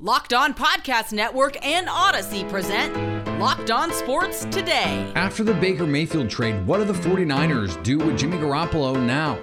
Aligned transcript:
Locked 0.00 0.32
On 0.34 0.52
Podcast 0.52 1.12
Network 1.12 1.64
and 1.64 1.88
Odyssey 1.88 2.42
present 2.46 2.92
Locked 3.38 3.70
On 3.70 3.92
Sports 3.92 4.44
Today. 4.46 5.12
After 5.14 5.44
the 5.44 5.54
Baker 5.54 5.86
Mayfield 5.86 6.28
trade, 6.28 6.66
what 6.66 6.78
do 6.78 6.84
the 6.84 6.92
49ers 6.92 7.80
do 7.84 7.98
with 7.98 8.18
Jimmy 8.18 8.38
Garoppolo 8.38 9.00
now? 9.00 9.38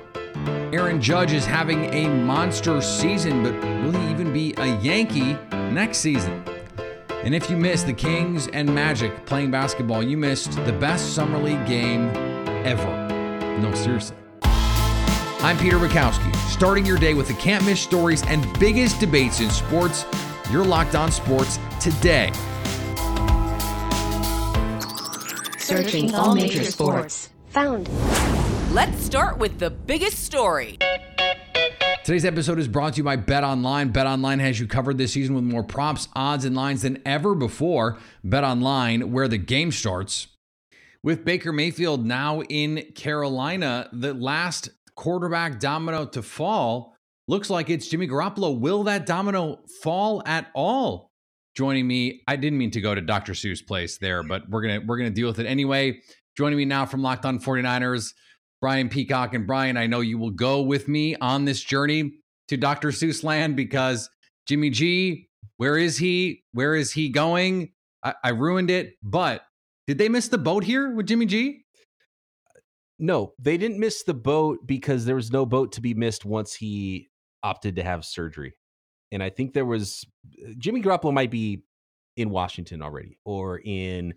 Aaron 0.74 1.02
Judge 1.02 1.32
is 1.32 1.46
having 1.46 1.86
a 1.94 2.10
monster 2.10 2.82
season, 2.82 3.44
but 3.44 3.54
will 3.82 3.98
he 3.98 4.12
even 4.12 4.34
be 4.34 4.54
a 4.58 4.78
Yankee 4.82 5.38
next 5.72 6.00
season? 6.00 6.44
And 7.24 7.34
if 7.34 7.50
you 7.50 7.56
missed 7.56 7.86
the 7.86 7.94
Kings 7.94 8.50
and 8.50 8.76
Magic 8.76 9.26
playing 9.26 9.52
basketball, 9.52 10.04
you 10.04 10.18
missed 10.18 10.52
the 10.66 10.74
best 10.74 11.16
summer 11.16 11.38
league 11.38 11.66
game 11.66 12.10
ever. 12.66 13.08
No, 13.60 13.74
seriously. 13.74 14.18
I'm 14.44 15.58
Peter 15.58 15.78
Bukowski, 15.80 16.36
starting 16.50 16.86
your 16.86 16.98
day 16.98 17.14
with 17.14 17.30
the 17.30 17.36
can't 17.36 17.66
miss 17.66 17.80
stories 17.80 18.22
and 18.28 18.46
biggest 18.60 19.00
debates 19.00 19.40
in 19.40 19.50
sports. 19.50 20.04
You're 20.52 20.66
locked 20.66 20.96
on 20.96 21.14
sports 21.14 21.60
today. 21.80 22.30
Searching 25.58 26.14
all 26.14 26.36
major 26.36 26.66
sports. 26.66 27.30
Found. 27.52 27.88
Let's 28.74 29.02
start 29.02 29.38
with 29.38 29.60
the 29.60 29.70
biggest 29.70 30.26
story. 30.26 30.78
Today's 32.04 32.26
episode 32.26 32.60
is 32.60 32.68
brought 32.68 32.96
to 32.96 32.98
you 32.98 33.06
by 33.06 33.16
Bet 33.16 33.46
Online. 33.46 33.94
Bet 33.94 34.06
Online 34.06 34.40
has 34.40 34.60
you 34.60 34.68
covered 34.68 34.98
this 34.98 35.14
season 35.14 35.36
with 35.36 35.46
more 35.46 35.64
props, 35.64 36.10
odds, 36.18 36.44
and 36.44 36.54
lines 36.54 36.82
than 36.82 37.02
ever 37.06 37.34
before. 37.34 37.98
Bet 38.22 38.44
Online, 38.44 39.14
where 39.14 39.30
the 39.30 39.38
game 39.38 39.72
starts. 39.72 40.28
With 41.02 41.24
Baker 41.24 41.54
Mayfield 41.54 42.06
now 42.06 42.42
in 42.42 42.92
Carolina, 42.94 43.88
the 43.94 44.14
last 44.14 44.68
quarterback 44.96 45.62
domino 45.62 46.06
to 46.08 46.22
fall 46.22 46.98
looks 47.28 47.50
like 47.50 47.70
it's 47.70 47.88
Jimmy 47.88 48.08
Garoppolo. 48.08 48.60
Will 48.60 48.84
that 48.84 49.06
domino 49.06 49.60
fall 49.82 50.22
at 50.26 50.48
all? 50.54 51.12
Joining 51.56 51.86
me, 51.86 52.22
I 52.28 52.38
didn't 52.38 52.58
mean 52.58 52.72
to 52.72 52.82
go 52.82 52.96
to 52.96 53.02
Dr. 53.02 53.34
Seuss 53.34 53.66
place 53.66 53.98
there, 53.98 54.24
but 54.24 54.44
we're 54.50 54.62
gonna 54.62 54.82
we're 54.86 54.98
gonna 54.98 55.10
deal 55.10 55.28
with 55.28 55.40
it 55.40 55.46
anyway. 55.46 56.00
Joining 56.38 56.58
me 56.58 56.66
now 56.66 56.86
from 56.86 57.02
Locked 57.02 57.26
On 57.26 57.40
49ers, 57.40 58.14
Brian 58.62 58.88
Peacock. 58.88 59.34
And 59.34 59.46
Brian, 59.46 59.76
I 59.76 59.88
know 59.88 60.00
you 60.00 60.18
will 60.18 60.32
go 60.32 60.62
with 60.62 60.88
me 60.88 61.16
on 61.18 61.44
this 61.44 61.62
journey 61.62 62.14
to 62.48 62.58
Dr. 62.58 62.90
Seuss 62.90 63.24
land 63.24 63.58
because 63.58 64.10
Jimmy 64.48 64.70
G, 64.70 65.30
where 65.58 65.78
is 65.78 65.98
he? 65.98 66.44
Where 66.54 66.76
is 66.76 66.94
he 66.94 67.10
going? 67.10 67.74
I, 68.04 68.14
I 68.24 68.30
ruined 68.30 68.72
it, 68.72 68.94
but 69.04 69.42
did 69.88 69.98
they 69.98 70.10
miss 70.10 70.30
the 70.30 70.38
boat 70.38 70.64
here 70.64 70.96
with 70.96 71.08
Jimmy 71.08 71.26
G? 71.26 71.66
No, 72.98 73.34
they 73.40 73.58
didn't 73.58 73.80
miss 73.80 74.04
the 74.04 74.14
boat 74.14 74.60
because 74.66 75.06
there 75.06 75.16
was 75.16 75.32
no 75.32 75.46
boat 75.46 75.74
to 75.74 75.82
be 75.82 75.94
missed 75.94 76.24
once 76.24 76.54
he 76.54 77.10
opted 77.44 77.76
to 77.78 77.84
have 77.84 78.06
surgery. 78.06 78.54
And 79.12 79.22
I 79.22 79.30
think 79.30 79.54
there 79.54 79.66
was 79.66 80.06
uh, 80.44 80.52
Jimmy 80.58 80.82
Garoppolo 80.82 81.14
might 81.14 81.32
be 81.32 81.64
in 82.18 82.30
Washington 82.30 82.82
already 82.82 83.18
or 83.26 83.62
in 83.64 84.14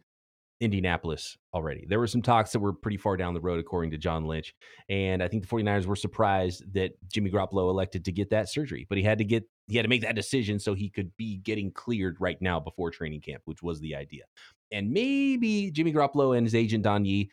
Indianapolis 0.61 1.37
already. 1.53 1.85
There 1.89 1.99
were 1.99 2.07
some 2.07 2.23
talks 2.23 2.53
that 2.53 2.61
were 2.61 2.73
pretty 2.73 2.97
far 2.97 3.17
down 3.17 3.35
the 3.35 3.41
road, 3.41 3.59
according 3.59 3.91
to 3.91 3.99
John 3.99 4.25
Lynch. 4.25 4.55
And 4.89 5.23
I 5.23 5.29
think 5.29 5.43
the 5.43 5.49
49ers 5.49 5.87
were 5.87 5.97
surprised 5.97 6.73
that 6.75 6.93
Jimmy 7.13 7.31
Garoppolo 7.31 7.71
elected 7.71 8.05
to 8.05 8.13
get 8.13 8.31
that 8.31 8.49
surgery, 8.49 8.87
but 8.89 8.97
he 8.97 9.05
had 9.05 9.19
to 9.19 9.25
get, 9.25 9.45
he 9.67 9.77
had 9.77 9.83
to 9.83 9.89
make 9.89 10.03
that 10.03 10.15
decision 10.15 10.59
so 10.59 10.75
he 10.75 10.89
could 10.89 11.15
be 11.17 11.39
getting 11.39 11.73
cleared 11.73 12.21
right 12.21 12.41
now 12.41 12.61
before 12.61 12.91
training 12.91 13.21
camp, 13.21 13.43
which 13.47 13.63
was 13.63 13.81
the 13.81 13.95
idea. 13.95 14.25
And 14.71 14.91
maybe 14.91 15.71
Jimmy 15.71 15.93
Garoppolo 15.93 16.37
and 16.37 16.47
his 16.47 16.55
agent 16.55 16.85
Don 16.85 17.05
Yee 17.05 17.31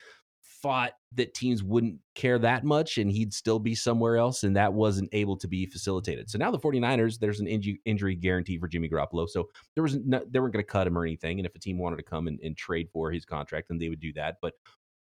thought 0.62 0.94
that 1.14 1.34
teams 1.34 1.62
wouldn't 1.62 2.00
care 2.16 2.40
that 2.40 2.64
much 2.64 2.98
and 2.98 3.12
he'd 3.12 3.34
still 3.34 3.60
be 3.60 3.76
somewhere 3.76 4.16
else 4.16 4.44
and 4.44 4.56
that 4.56 4.72
wasn't 4.72 5.10
able 5.12 5.36
to 5.36 5.48
be 5.48 5.66
facilitated. 5.66 6.30
So 6.30 6.38
now 6.38 6.52
the 6.52 6.60
49ers 6.60 7.20
there's 7.20 7.42
an 7.42 7.48
injury, 7.48 7.82
injury 7.86 8.16
guarantee 8.16 8.58
for 8.58 8.68
Jimmy 8.68 8.88
Garoppolo. 8.88 9.28
So 9.28 9.50
there 9.76 9.84
was 9.84 9.98
no, 9.98 10.24
they 10.30 10.40
weren't 10.40 10.54
going 10.54 10.64
to 10.64 10.72
cut 10.72 10.88
him 10.88 10.98
or 10.98 11.04
anything 11.04 11.40
and 11.40 11.46
if 11.46 11.56
a 11.56 11.60
team 11.60 11.78
wanted 11.78 11.98
to 11.98 12.04
come 12.04 12.28
and, 12.28 12.40
and 12.42 12.56
trade 12.56 12.90
for 12.94 13.12
his 13.12 13.26
contract 13.26 13.68
then 13.68 13.78
they 13.78 13.90
would 13.90 14.00
do 14.00 14.14
that. 14.14 14.38
But 14.42 14.54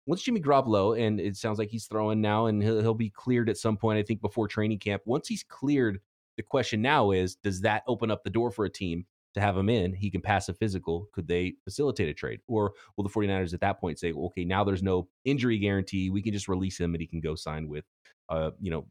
once 0.06 0.22
Jimmy 0.22 0.42
Garoppolo 0.42 1.00
and 1.00 1.20
it 1.20 1.38
sounds 1.38 1.60
like 1.60 1.70
he's 1.70 1.86
throwing 1.86 2.20
now 2.20 2.48
and 2.48 2.62
he'll, 2.62 2.82
he'll 2.82 2.94
be 2.94 3.10
cleared 3.10 3.50
at 3.50 3.58
some 3.58 3.78
point 3.78 3.98
I 3.98 4.04
think 4.04 4.20
before 4.22 4.48
training 4.48 4.80
camp. 4.80 5.04
Once 5.06 5.28
he's 5.28 5.44
cleared 5.44 6.00
the 6.36 6.44
question 6.44 6.82
now 6.82 7.12
is 7.12 7.36
does 7.36 7.62
that 7.62 7.84
open 7.88 8.12
up 8.12 8.24
the 8.24 8.30
door 8.30 8.52
for 8.52 8.66
a 8.66 8.70
team 8.70 9.06
to 9.34 9.42
have 9.42 9.58
him 9.58 9.70
in, 9.70 9.94
he 9.94 10.10
can 10.10 10.22
pass 10.22 10.50
a 10.50 10.54
physical. 10.54 11.08
Could 11.14 11.28
they 11.28 11.56
facilitate 11.64 12.10
a 12.10 12.14
trade? 12.14 12.42
Or 12.48 12.74
will 12.96 13.04
the 13.04 13.10
49ers 13.10 13.54
at 13.54 13.62
that 13.62 13.80
point 13.80 14.00
say, 14.00 14.12
okay, 14.12 14.44
now 14.44 14.64
there's 14.64 14.84
no 14.84 15.08
injury 15.26 15.58
guarantee. 15.58 16.10
We 16.10 16.22
can 16.22 16.34
just 16.34 16.48
release 16.48 16.80
him 16.80 16.94
and 16.94 17.02
he 17.02 17.08
can 17.08 17.22
go 17.22 17.36
sign 17.36 17.68
with, 17.68 17.86
uh, 18.30 18.52
you 18.60 18.72
know, 18.72 18.86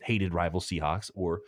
hated 0.00 0.32
rival 0.34 0.60
Seahawks 0.60 1.10
or 1.14 1.40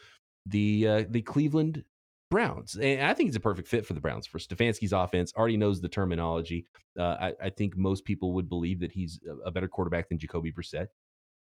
the 0.47 0.89
uh, 0.89 1.05
the 1.09 1.23
Cleveland 1.23 1.85
Browns. 2.31 2.77
And 2.77 3.03
I 3.03 3.15
think 3.15 3.29
he's 3.29 3.37
a 3.37 3.41
perfect 3.41 3.69
fit 3.69 3.87
for 3.87 3.93
the 3.93 4.01
Browns 4.01 4.27
for 4.27 4.39
Stefanski's 4.39 4.93
offense. 4.93 5.33
Already 5.37 5.57
knows 5.57 5.81
the 5.81 5.89
terminology. 5.89 6.67
Uh, 6.99 7.17
I, 7.21 7.35
I, 7.45 7.51
think 7.51 7.77
most 7.77 8.05
people 8.05 8.33
would 8.33 8.49
believe 8.49 8.81
that 8.81 8.91
he's 8.91 9.21
a 9.45 9.51
better 9.51 9.69
quarterback 9.69 10.09
than 10.09 10.19
Jacoby 10.19 10.53
Brissett. 10.53 10.89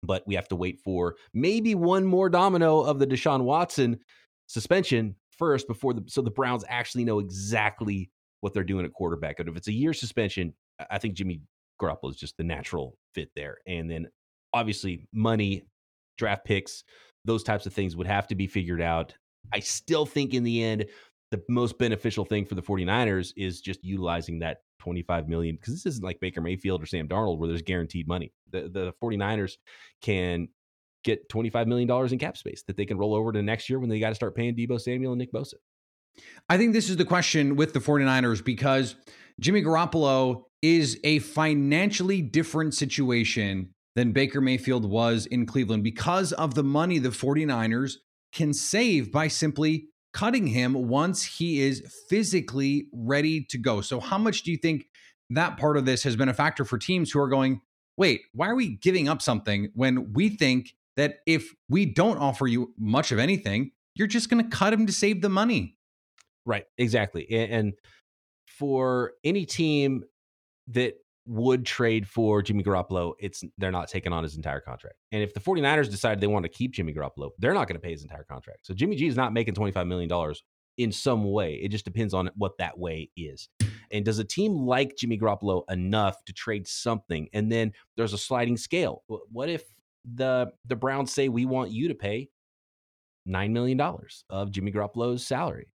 But 0.03 0.27
we 0.27 0.35
have 0.35 0.49
to 0.49 0.57
wait 0.57 0.79
for 0.81 1.17
maybe 1.35 1.75
one 1.75 2.07
more 2.07 2.29
domino 2.29 2.81
of 2.81 2.99
the 2.99 3.07
Deshaun 3.07 3.43
Watson 3.43 3.99
suspension 4.47 5.15
first 5.39 5.67
before 5.67 5.95
the 5.95 6.03
so 6.07 6.21
the 6.21 6.31
Browns 6.31 6.65
actually 6.69 7.05
know 7.05 7.19
exactly 7.19 8.11
what 8.41 8.55
they're 8.55 8.65
doing 8.65 8.85
at 8.85 8.93
quarterback. 8.93 9.41
And 9.41 9.49
if 9.49 9.57
it's 9.57 9.69
a 9.69 9.73
year 9.73 9.93
suspension, 9.93 10.55
I 10.91 10.99
think 10.99 11.15
Jimmy 11.15 11.41
Garoppolo 11.81 12.11
is 12.11 12.17
just 12.17 12.37
the 12.37 12.45
natural 12.45 12.97
fit 13.15 13.31
there. 13.35 13.59
And 13.67 13.91
then 13.91 14.09
obviously 14.53 15.09
money, 15.13 15.65
draft 16.17 16.45
picks, 16.45 16.85
those 17.25 17.43
types 17.43 17.67
of 17.67 17.73
things 17.73 17.97
would 17.97 18.07
have 18.07 18.27
to 18.29 18.35
be 18.35 18.47
figured 18.47 18.81
out. 18.81 19.15
I 19.53 19.61
still 19.61 20.07
think 20.07 20.35
in 20.35 20.45
the 20.45 20.63
end, 20.63 20.87
the 21.31 21.43
most 21.49 21.79
beneficial 21.79 22.25
thing 22.25 22.45
for 22.45 22.55
the 22.55 22.63
49ers 22.63 23.33
is 23.37 23.61
just 23.61 23.85
utilizing 23.85 24.39
that 24.39 24.59
25 24.81 25.29
million 25.29 25.57
because 25.57 25.75
this 25.75 25.87
isn't 25.87 26.05
like 26.05 26.21
Baker 26.21 26.41
Mayfield 26.41 26.83
or 26.83 26.87
Sam 26.87 27.09
Darnold 27.09 27.39
where 27.39 27.49
there's 27.49 27.63
guaranteed 27.63 28.09
money. 28.09 28.33
The 28.51 28.69
the 28.69 28.93
49ers 29.03 29.55
can 30.01 30.49
get 31.09 31.29
$25 31.29 31.67
million 31.67 31.91
in 32.13 32.19
cap 32.19 32.37
space 32.37 32.63
that 32.67 32.77
they 32.77 32.85
can 32.85 32.99
roll 32.99 33.15
over 33.15 33.33
to 33.33 33.43
next 33.43 33.69
year 33.69 33.79
when 33.79 33.89
they 33.89 33.99
got 33.99 34.11
to 34.11 34.15
start 34.15 34.35
paying 34.35 34.55
Deebo 34.55 34.81
Samuel 34.81 35.13
and 35.13 35.19
Nick 35.19 35.33
Bosa. 35.33 35.55
I 36.49 36.57
think 36.57 36.73
this 36.73 36.91
is 36.91 36.97
the 36.97 37.05
question 37.05 37.57
with 37.57 37.73
the 37.73 37.81
49ers 37.81 38.45
because 38.45 38.97
Jimmy 39.41 39.63
Garoppolo 39.63 40.45
is 40.63 40.99
a 41.05 41.21
financially 41.21 42.21
different 42.21 42.75
situation 42.75 43.75
than 43.95 44.13
Baker 44.13 44.41
Mayfield 44.41 44.89
was 44.89 45.27
in 45.27 45.47
Cleveland 45.47 45.85
because 45.85 46.33
of 46.33 46.55
the 46.55 46.65
money 46.65 46.99
the 46.99 47.11
49ers 47.11 47.95
can 48.33 48.53
save 48.53 49.13
by 49.13 49.29
simply 49.29 49.89
cutting 50.13 50.49
him 50.49 50.89
once 50.89 51.25
he 51.25 51.61
is 51.61 51.83
physically 52.09 52.89
ready 52.93 53.45
to 53.51 53.59
go. 53.59 53.81
So, 53.81 54.01
how 54.01 54.19
much 54.19 54.43
do 54.43 54.51
you 54.51 54.57
think 54.57 54.85
that 55.31 55.57
part 55.59 55.77
of 55.77 55.85
this 55.85 56.03
has 56.03 56.17
been 56.17 56.29
a 56.29 56.35
factor 56.35 56.65
for 56.65 56.79
teams 56.79 57.11
who 57.11 57.21
are 57.21 57.29
going, 57.29 57.61
wait, 57.97 58.23
why 58.33 58.49
are 58.49 58.55
we 58.55 58.77
giving 58.77 59.09
up 59.09 59.21
something 59.21 59.69
when 59.75 60.13
we 60.13 60.29
think 60.29 60.75
that 60.99 61.21
if 61.27 61.55
we 61.69 61.87
don't 61.87 62.19
offer 62.19 62.49
you 62.49 62.75
much 62.77 63.13
of 63.13 63.21
anything, 63.21 63.71
you're 63.95 64.09
just 64.09 64.29
going 64.29 64.43
to 64.43 64.57
cut 64.57 64.73
him 64.73 64.85
to 64.85 64.93
save 64.93 65.23
the 65.23 65.29
money. 65.29 65.77
Right, 66.45 66.65
exactly. 66.77 67.31
And 67.31 67.75
for 68.47 69.13
any 69.23 69.47
team 69.47 70.03
that 70.67 70.95
would 71.25 71.65
trade 71.65 72.09
for 72.09 72.43
Jimmy 72.43 72.65
Garoppolo, 72.65 73.13
it's 73.21 73.45
they're 73.59 73.71
not 73.71 73.89
taking 73.89 74.13
on 74.13 74.25
his 74.25 74.35
entire 74.35 74.61
contract. 74.61 74.97
And 75.13 75.23
if 75.23 75.35
the 75.35 75.41
49ers 75.41 75.89
decide 75.89 76.21
they 76.21 76.27
want 76.27 76.43
to 76.43 76.49
keep 76.49 76.73
Jimmy 76.73 76.93
Garoppolo, 76.93 77.31
they're 77.39 77.55
not 77.55 77.69
going 77.69 77.77
to 77.77 77.81
pay 77.81 77.93
his 77.93 78.03
entire 78.03 78.25
contract. 78.25 78.67
So 78.67 78.75
Jimmy 78.75 78.97
G 78.97 79.07
is 79.07 79.17
not 79.17 79.33
making 79.33 79.55
$25 79.55 79.87
million 79.87 80.35
in 80.79 80.91
some 80.91 81.31
way. 81.31 81.55
It 81.55 81.69
just 81.69 81.85
depends 81.85 82.13
on 82.13 82.29
what 82.35 82.59
that 82.59 82.77
way 82.77 83.11
is. 83.17 83.49
And 83.93 84.05
does 84.05 84.19
a 84.19 84.25
team 84.25 84.67
like 84.67 84.97
Jimmy 84.97 85.17
Garoppolo 85.17 85.63
enough 85.71 86.25
to 86.25 86.33
trade 86.33 86.67
something? 86.67 87.29
And 87.33 87.53
then 87.53 87.73
there's 87.97 88.15
a 88.15 88.19
sliding 88.19 88.57
scale. 88.57 89.05
What 89.07 89.49
if 89.49 89.63
the 90.15 90.53
the 90.67 90.77
Browns 90.77 91.13
say 91.13 91.29
we 91.29 91.47
want 91.47 91.71
you 91.71 91.89
to 91.89 91.95
pay 91.95 92.29
nine 93.27 93.53
million 93.53 93.77
dollars 93.77 94.25
of 94.31 94.51
Jimmy 94.51 94.73
Garoppolo's 94.73 95.27
salary. 95.27 95.69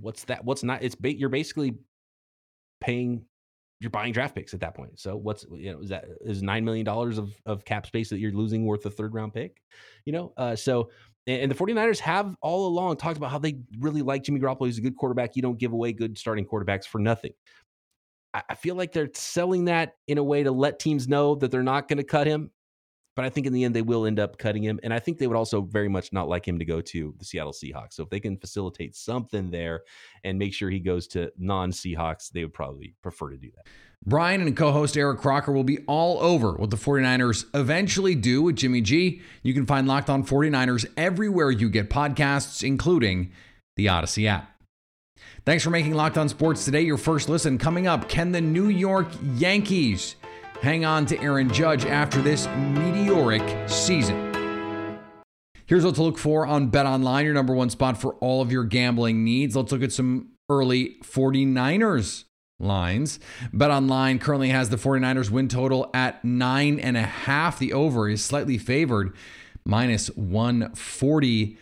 What's 0.00 0.24
that? 0.24 0.44
What's 0.44 0.62
not? 0.62 0.82
It's 0.82 0.94
ba- 0.94 1.16
you're 1.16 1.28
basically 1.28 1.76
paying. 2.80 3.24
You're 3.80 3.90
buying 3.90 4.12
draft 4.12 4.36
picks 4.36 4.54
at 4.54 4.60
that 4.60 4.76
point. 4.76 5.00
So 5.00 5.16
what's 5.16 5.44
you 5.50 5.72
know 5.72 5.80
is 5.80 5.88
that 5.88 6.04
is 6.20 6.40
nine 6.42 6.64
million 6.64 6.84
dollars 6.84 7.18
of 7.18 7.34
of 7.46 7.64
cap 7.64 7.86
space 7.86 8.08
that 8.10 8.20
you're 8.20 8.32
losing 8.32 8.64
worth 8.64 8.86
a 8.86 8.90
third 8.90 9.12
round 9.12 9.34
pick? 9.34 9.60
You 10.04 10.12
know, 10.12 10.32
uh, 10.36 10.54
so 10.54 10.90
and 11.26 11.50
the 11.50 11.54
49ers 11.54 12.00
have 12.00 12.36
all 12.42 12.66
along 12.66 12.96
talked 12.96 13.16
about 13.16 13.30
how 13.30 13.38
they 13.38 13.58
really 13.78 14.02
like 14.02 14.24
Jimmy 14.24 14.40
Garoppolo. 14.40 14.66
He's 14.66 14.78
a 14.78 14.82
good 14.82 14.96
quarterback. 14.96 15.36
You 15.36 15.42
don't 15.42 15.58
give 15.58 15.72
away 15.72 15.92
good 15.92 16.18
starting 16.18 16.44
quarterbacks 16.44 16.84
for 16.84 16.98
nothing. 16.98 17.32
I 18.34 18.54
feel 18.54 18.76
like 18.76 18.92
they're 18.92 19.10
selling 19.14 19.66
that 19.66 19.96
in 20.08 20.16
a 20.16 20.24
way 20.24 20.42
to 20.42 20.50
let 20.50 20.78
teams 20.78 21.06
know 21.06 21.34
that 21.34 21.50
they're 21.50 21.62
not 21.62 21.86
going 21.86 21.98
to 21.98 22.04
cut 22.04 22.26
him 22.26 22.50
but 23.14 23.24
I 23.24 23.28
think 23.28 23.46
in 23.46 23.52
the 23.52 23.64
end 23.64 23.74
they 23.74 23.82
will 23.82 24.06
end 24.06 24.18
up 24.18 24.38
cutting 24.38 24.62
him. 24.62 24.80
And 24.82 24.92
I 24.92 24.98
think 24.98 25.18
they 25.18 25.26
would 25.26 25.36
also 25.36 25.62
very 25.62 25.88
much 25.88 26.12
not 26.12 26.28
like 26.28 26.46
him 26.46 26.58
to 26.58 26.64
go 26.64 26.80
to 26.80 27.14
the 27.18 27.24
Seattle 27.24 27.52
Seahawks. 27.52 27.94
So 27.94 28.02
if 28.02 28.10
they 28.10 28.20
can 28.20 28.36
facilitate 28.36 28.96
something 28.96 29.50
there 29.50 29.82
and 30.24 30.38
make 30.38 30.54
sure 30.54 30.70
he 30.70 30.80
goes 30.80 31.06
to 31.08 31.32
non 31.36 31.72
Seahawks, 31.72 32.30
they 32.30 32.42
would 32.42 32.54
probably 32.54 32.94
prefer 33.02 33.30
to 33.30 33.36
do 33.36 33.50
that. 33.56 33.66
Brian 34.04 34.40
and 34.40 34.56
co 34.56 34.72
host 34.72 34.96
Eric 34.96 35.20
Crocker 35.20 35.52
will 35.52 35.62
be 35.62 35.78
all 35.86 36.20
over 36.20 36.54
what 36.54 36.70
the 36.70 36.76
49ers 36.76 37.44
eventually 37.54 38.14
do 38.14 38.42
with 38.42 38.56
Jimmy 38.56 38.80
G. 38.80 39.22
You 39.42 39.54
can 39.54 39.66
find 39.66 39.86
Locked 39.86 40.10
On 40.10 40.24
49ers 40.24 40.86
everywhere 40.96 41.50
you 41.50 41.70
get 41.70 41.88
podcasts, 41.88 42.64
including 42.64 43.30
the 43.76 43.88
Odyssey 43.88 44.26
app. 44.26 44.48
Thanks 45.44 45.62
for 45.62 45.70
making 45.70 45.94
Locked 45.94 46.18
On 46.18 46.28
Sports 46.28 46.64
today 46.64 46.82
your 46.82 46.96
first 46.96 47.28
listen. 47.28 47.58
Coming 47.58 47.86
up, 47.86 48.08
can 48.08 48.32
the 48.32 48.40
New 48.40 48.68
York 48.68 49.08
Yankees 49.34 50.16
hang 50.62 50.84
on 50.84 51.04
to 51.06 51.20
Aaron 51.20 51.52
Judge 51.52 51.84
after 51.84 52.22
this 52.22 52.46
meteoric 52.46 53.68
season? 53.68 54.30
Here's 55.66 55.84
what 55.84 55.96
to 55.96 56.02
look 56.02 56.18
for 56.18 56.46
on 56.46 56.68
Bet 56.68 56.86
Online, 56.86 57.24
your 57.24 57.34
number 57.34 57.52
one 57.52 57.68
spot 57.68 58.00
for 58.00 58.14
all 58.14 58.40
of 58.40 58.52
your 58.52 58.64
gambling 58.64 59.24
needs. 59.24 59.56
Let's 59.56 59.72
look 59.72 59.82
at 59.82 59.92
some 59.92 60.28
early 60.48 60.96
49ers 61.02 62.24
lines. 62.60 63.18
Bet 63.52 63.70
Online 63.70 64.18
currently 64.18 64.50
has 64.50 64.70
the 64.70 64.76
49ers 64.76 65.30
win 65.30 65.48
total 65.48 65.90
at 65.92 66.24
nine 66.24 66.78
and 66.78 66.96
a 66.96 67.02
half. 67.02 67.58
The 67.58 67.72
over 67.72 68.08
is 68.08 68.24
slightly 68.24 68.56
favored, 68.58 69.14
minus 69.64 70.08
140. 70.08 71.58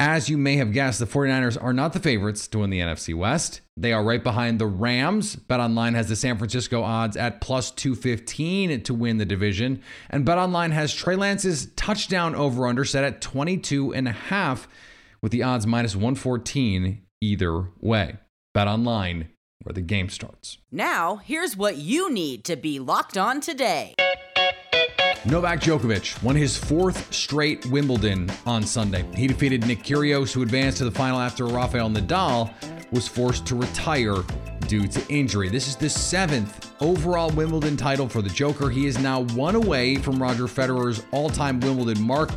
As 0.00 0.28
you 0.28 0.38
may 0.38 0.56
have 0.56 0.72
guessed, 0.72 1.00
the 1.00 1.06
49ers 1.06 1.60
are 1.60 1.72
not 1.72 1.92
the 1.92 1.98
favorites 1.98 2.46
to 2.48 2.60
win 2.60 2.70
the 2.70 2.78
NFC 2.78 3.16
West. 3.16 3.62
They 3.76 3.92
are 3.92 4.04
right 4.04 4.22
behind 4.22 4.60
the 4.60 4.66
Rams. 4.66 5.34
BetOnline 5.34 5.94
has 5.94 6.08
the 6.08 6.14
San 6.14 6.38
Francisco 6.38 6.84
odds 6.84 7.16
at 7.16 7.40
plus 7.40 7.72
215 7.72 8.82
to 8.84 8.94
win 8.94 9.18
the 9.18 9.24
division. 9.24 9.82
And 10.08 10.24
BetOnline 10.24 10.70
has 10.70 10.94
Trey 10.94 11.16
Lance's 11.16 11.72
touchdown 11.74 12.36
over 12.36 12.68
under 12.68 12.84
set 12.84 13.02
at 13.02 13.20
22 13.20 13.92
and 13.92 14.06
a 14.06 14.12
half 14.12 14.68
with 15.20 15.32
the 15.32 15.42
odds 15.42 15.66
minus 15.66 15.96
114 15.96 17.02
either 17.20 17.66
way. 17.80 18.18
BetOnline 18.56 19.26
where 19.62 19.72
the 19.72 19.80
game 19.82 20.08
starts. 20.08 20.58
Now, 20.70 21.16
here's 21.16 21.56
what 21.56 21.76
you 21.76 22.12
need 22.12 22.44
to 22.44 22.56
be 22.56 22.78
locked 22.78 23.18
on 23.18 23.40
today. 23.40 23.94
Novak 25.30 25.60
Djokovic 25.60 26.22
won 26.22 26.34
his 26.34 26.56
fourth 26.56 27.12
straight 27.12 27.66
Wimbledon 27.66 28.30
on 28.46 28.62
Sunday. 28.62 29.04
He 29.14 29.26
defeated 29.26 29.66
Nick 29.66 29.82
Kyrgios, 29.82 30.32
who 30.32 30.40
advanced 30.40 30.78
to 30.78 30.84
the 30.84 30.90
final 30.90 31.20
after 31.20 31.44
Rafael 31.44 31.90
Nadal 31.90 32.50
was 32.92 33.06
forced 33.06 33.44
to 33.48 33.54
retire 33.54 34.16
due 34.60 34.86
to 34.86 35.06
injury. 35.10 35.50
This 35.50 35.68
is 35.68 35.76
the 35.76 35.90
seventh 35.90 36.74
overall 36.80 37.28
Wimbledon 37.30 37.76
title 37.76 38.08
for 38.08 38.22
the 38.22 38.30
Joker. 38.30 38.70
He 38.70 38.86
is 38.86 38.98
now 38.98 39.24
one 39.34 39.54
away 39.54 39.96
from 39.96 40.22
Roger 40.22 40.44
Federer's 40.44 41.04
all-time 41.10 41.60
Wimbledon 41.60 42.02
mark 42.02 42.30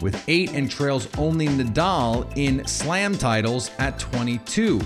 with 0.00 0.22
eight 0.28 0.52
and 0.52 0.70
trails 0.70 1.08
only 1.18 1.48
Nadal 1.48 2.32
in 2.36 2.64
slam 2.64 3.18
titles 3.18 3.72
at 3.80 3.98
22. 3.98 4.80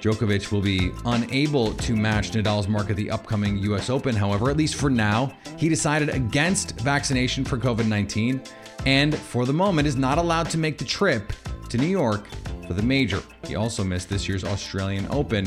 Djokovic 0.00 0.52
will 0.52 0.60
be 0.60 0.92
unable 1.06 1.72
to 1.74 1.96
match 1.96 2.30
Nadal's 2.30 2.68
mark 2.68 2.90
at 2.90 2.96
the 2.96 3.10
upcoming 3.10 3.58
US 3.58 3.90
Open. 3.90 4.14
However, 4.14 4.48
at 4.50 4.56
least 4.56 4.76
for 4.76 4.90
now, 4.90 5.32
he 5.56 5.68
decided 5.68 6.08
against 6.10 6.78
vaccination 6.80 7.44
for 7.44 7.58
COVID 7.58 7.86
19 7.86 8.40
and 8.86 9.16
for 9.16 9.44
the 9.44 9.52
moment 9.52 9.88
is 9.88 9.96
not 9.96 10.18
allowed 10.18 10.48
to 10.50 10.58
make 10.58 10.78
the 10.78 10.84
trip 10.84 11.32
to 11.68 11.78
New 11.78 11.86
York 11.86 12.28
for 12.66 12.74
the 12.74 12.82
major. 12.82 13.22
He 13.46 13.56
also 13.56 13.82
missed 13.82 14.08
this 14.08 14.28
year's 14.28 14.44
Australian 14.44 15.06
Open 15.10 15.46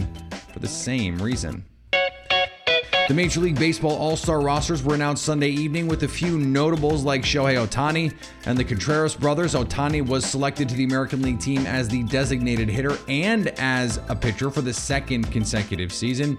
for 0.52 0.60
the 0.60 0.68
same 0.68 1.18
reason. 1.18 1.64
The 3.12 3.18
Major 3.18 3.42
League 3.42 3.60
Baseball 3.60 3.98
All 3.98 4.16
Star 4.16 4.40
rosters 4.40 4.84
were 4.84 4.96
announced 4.96 5.26
Sunday 5.26 5.50
evening 5.50 5.90
with 5.90 6.04
a 6.04 6.08
few 6.08 6.40
notables 6.40 7.04
like 7.04 7.24
Shohei 7.24 7.56
Ohtani 7.58 8.14
and 8.46 8.58
the 8.58 8.64
Contreras 8.64 9.16
brothers. 9.16 9.54
Ohtani 9.54 10.02
was 10.08 10.26
selected 10.26 10.70
to 10.70 10.76
the 10.76 10.86
American 10.86 11.22
League 11.22 11.42
team 11.42 11.66
as 11.68 11.90
the 11.90 12.04
designated 12.04 12.70
hitter 12.70 12.98
and 13.10 13.50
as 13.60 14.00
a 14.08 14.16
pitcher 14.16 14.50
for 14.50 14.62
the 14.62 14.74
second 14.74 15.30
consecutive 15.30 15.92
season. 15.92 16.38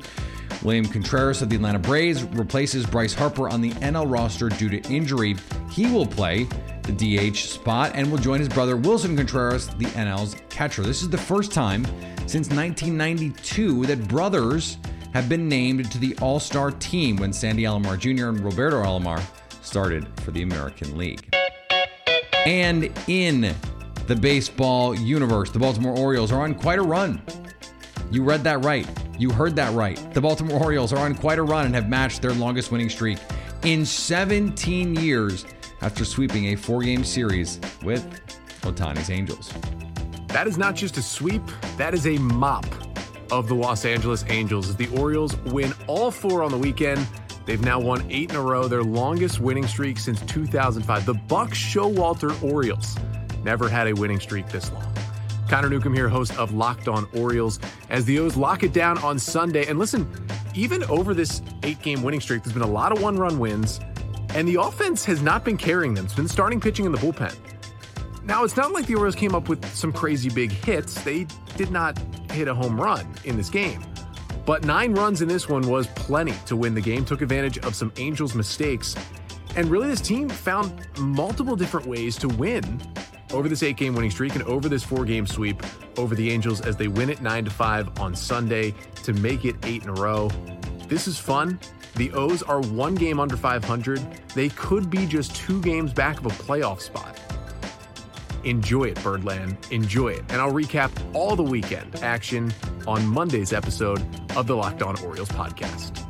William 0.63 0.87
Contreras 0.87 1.43
of 1.43 1.51
the 1.51 1.57
Atlanta 1.57 1.79
Braves 1.79 2.23
replaces 2.23 2.87
Bryce 2.87 3.13
Harper 3.13 3.51
on 3.51 3.61
the 3.61 3.73
NL 3.73 4.11
roster 4.11 4.49
due 4.49 4.71
to 4.71 4.81
injury. 4.91 5.37
He 5.71 5.93
will 5.93 6.07
play 6.07 6.49
the 6.85 6.93
DH 7.33 7.37
spot 7.37 7.93
and 7.95 8.11
will 8.11 8.17
join 8.17 8.39
his 8.39 8.49
brother 8.49 8.79
Willson 8.79 9.15
Contreras, 9.15 9.69
the 9.77 9.85
NL's 9.89 10.37
catcher. 10.49 10.83
This 10.83 11.03
is 11.03 11.11
the 11.11 11.19
first 11.19 11.53
time 11.53 11.85
since 12.27 12.49
1992 12.49 13.85
that 13.85 14.09
brothers 14.09 14.79
have 15.13 15.29
been 15.29 15.49
named 15.49 15.91
to 15.93 15.99
the 15.99 16.17
All 16.21 16.41
Star 16.41 16.71
team 16.71 17.17
when 17.17 17.33
Sandy 17.33 17.65
Alomar 17.65 17.99
Jr. 17.99 18.29
and 18.29 18.41
Roberto 18.41 18.83
Alomar 18.83 19.23
started 19.63 20.07
for 20.21 20.31
the 20.31 20.43
American 20.43 20.97
League. 20.97 21.35
And 22.47 22.91
in 23.09 23.55
the 24.07 24.17
baseball 24.17 24.95
universe, 24.95 25.51
the 25.51 25.59
Baltimore 25.59 25.97
Orioles 25.97 26.33
are 26.33 26.41
on 26.43 26.55
quite 26.55 26.79
a 26.79 26.83
run. 26.83 27.23
You 28.11 28.25
read 28.25 28.43
that 28.45 28.65
right. 28.65 28.89
You 29.19 29.31
heard 29.31 29.55
that 29.57 29.73
right. 29.75 30.13
The 30.13 30.21
Baltimore 30.21 30.61
Orioles 30.61 30.93
are 30.93 30.99
on 30.99 31.15
quite 31.15 31.39
a 31.39 31.43
run 31.43 31.67
and 31.67 31.75
have 31.75 31.89
matched 31.89 32.23
their 32.23 32.33
longest 32.33 32.73
winning 32.73 32.91
streak 32.91 33.19
in 33.63 33.87
17 33.87 34.97
years 34.97 35.47
after 35.83 36.05
sweeping 36.05 36.47
a 36.47 36.57
four 36.57 36.83
game 36.83 37.05
series 37.05 37.61
with 37.83 38.05
Ohtani's 38.63 39.11
Angels. 39.11 39.53
That 40.29 40.47
is 40.47 40.59
not 40.59 40.75
just 40.75 40.97
a 40.97 41.03
sweep, 41.03 41.43
that 41.77 41.95
is 41.95 42.07
a 42.07 42.19
mop 42.19 42.67
of 43.33 43.49
the 43.49 43.55
Los 43.55 43.87
Angeles 43.87 44.27
Angels 44.29 44.69
as 44.69 44.77
the 44.77 44.89
Orioles 44.89 45.37
win 45.39 45.73
all 45.87 46.11
four 46.11 46.43
on 46.43 46.51
the 46.51 46.59
weekend. 46.59 47.05
They've 47.47 47.65
now 47.65 47.81
won 47.81 48.05
eight 48.11 48.31
in 48.31 48.37
a 48.37 48.43
row, 48.43 48.69
their 48.69 48.83
longest 48.83 49.41
winning 49.41 49.67
streak 49.67 49.99
since 49.99 50.21
2005. 50.27 51.07
The 51.07 51.15
Buck 51.15 51.49
Showalter 51.51 52.41
Orioles 52.43 52.95
never 53.43 53.71
had 53.71 53.89
a 53.89 53.95
winning 53.95 54.21
streak 54.21 54.49
this 54.51 54.71
long. 54.71 54.85
Connor 55.49 55.71
Newcomb 55.71 55.95
here, 55.95 56.11
host 56.11 56.37
of 56.39 56.53
Locked 56.53 56.89
On 56.89 57.07
Orioles, 57.15 57.59
as 57.89 58.05
the 58.05 58.19
O's 58.19 58.37
lock 58.37 58.63
it 58.63 58.75
down 58.75 58.99
on 58.99 59.19
Sunday. 59.19 59.67
And 59.67 59.79
listen, 59.79 60.07
even 60.55 60.85
over 60.85 61.15
this 61.15 61.41
eight 61.63 61.81
game 61.81 62.03
winning 62.03 62.21
streak, 62.21 62.43
there's 62.43 62.53
been 62.53 62.63
a 62.63 62.67
lot 62.67 62.93
of 62.93 63.03
one 63.03 63.17
run 63.17 63.39
wins, 63.39 63.81
and 64.35 64.47
the 64.47 64.61
offense 64.61 65.07
has 65.07 65.23
not 65.23 65.43
been 65.43 65.57
carrying 65.57 65.95
them. 65.95 66.05
It's 66.05 66.15
been 66.15 66.29
starting 66.29 66.61
pitching 66.61 66.85
in 66.85 66.93
the 66.93 66.99
bullpen. 66.99 67.35
Now, 68.25 68.45
it's 68.45 68.57
not 68.57 68.73
like 68.73 68.87
the 68.87 68.95
Orioles 68.95 69.17
came 69.17 69.35
up 69.35 69.49
with 69.49 69.65
some 69.75 69.91
crazy 69.91 70.29
big 70.29 70.53
hits. 70.53 71.03
They 71.03 71.27
did 71.57 71.71
not 71.71 71.99
hit 72.33 72.49
a 72.49 72.55
home 72.55 72.81
run 72.81 73.07
in 73.25 73.37
this 73.37 73.49
game. 73.49 73.85
But 74.45 74.65
nine 74.65 74.95
runs 74.95 75.23
in 75.23 75.29
this 75.29 75.49
one 75.49 75.69
was 75.69 75.87
plenty 75.89 76.35
to 76.47 76.57
win 76.57 76.75
the 76.75 76.81
game, 76.81 77.05
took 77.05 77.23
advantage 77.23 77.59
of 77.59 77.75
some 77.75 77.93
Angels 77.97 78.35
mistakes. 78.35 78.97
And 79.55 79.69
really, 79.69 79.89
this 79.89 80.01
team 80.01 80.29
found 80.29 80.89
multiple 80.99 81.55
different 81.55 81.87
ways 81.87 82.17
to 82.19 82.29
win 82.29 82.81
over 83.33 83.49
this 83.49 83.63
eight 83.63 83.77
game 83.77 83.95
winning 83.95 84.11
streak 84.11 84.35
and 84.35 84.43
over 84.45 84.69
this 84.69 84.83
four 84.83 85.05
game 85.05 85.27
sweep 85.27 85.63
over 85.97 86.15
the 86.15 86.31
Angels 86.31 86.61
as 86.61 86.77
they 86.77 86.89
win 86.89 87.11
it 87.11 87.23
9 87.23 87.45
to 87.45 87.51
5 87.51 88.01
on 88.01 88.15
Sunday 88.15 88.75
to 89.03 89.13
make 89.15 89.45
it 89.45 89.57
eight 89.65 89.83
in 89.85 89.91
a 89.91 89.95
row. 89.95 90.31
This 90.89 91.07
is 91.07 91.19
fun. 91.19 91.59
The 91.97 92.13
O's 92.13 92.43
are 92.43 92.61
one 92.61 92.95
game 92.95 93.21
under 93.21 93.37
500. 93.37 94.01
They 94.35 94.49
could 94.51 94.91
be 94.91 95.07
just 95.07 95.37
two 95.37 95.61
games 95.61 95.93
back 95.93 96.19
of 96.19 96.27
a 96.27 96.31
playoff 96.31 96.81
spot. 96.81 97.21
Enjoy 98.45 98.85
it, 98.85 99.03
Birdland. 99.03 99.57
Enjoy 99.71 100.09
it. 100.09 100.25
And 100.29 100.41
I'll 100.41 100.53
recap 100.53 100.91
all 101.15 101.37
the 101.37 101.43
weekend 101.43 101.97
action 102.03 102.53
on 102.87 103.07
Monday's 103.07 103.53
episode 103.53 104.03
of 104.37 104.47
the 104.47 104.57
Locked 104.57 104.83
On 104.83 104.99
Orioles 105.05 105.29
podcast. 105.29 106.05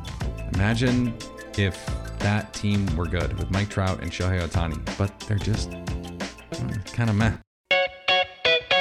Imagine 0.55 1.15
if 1.57 1.85
that 2.19 2.53
team 2.53 2.85
were 2.95 3.05
good 3.05 3.37
with 3.37 3.51
Mike 3.51 3.69
Trout 3.69 4.01
and 4.01 4.11
Shohei 4.11 4.41
Ohtani, 4.41 4.79
but 4.97 5.17
they're 5.21 5.37
just 5.37 5.69
mm, 5.71 6.93
kind 6.93 7.09
of 7.09 7.15
meh. 7.15 7.33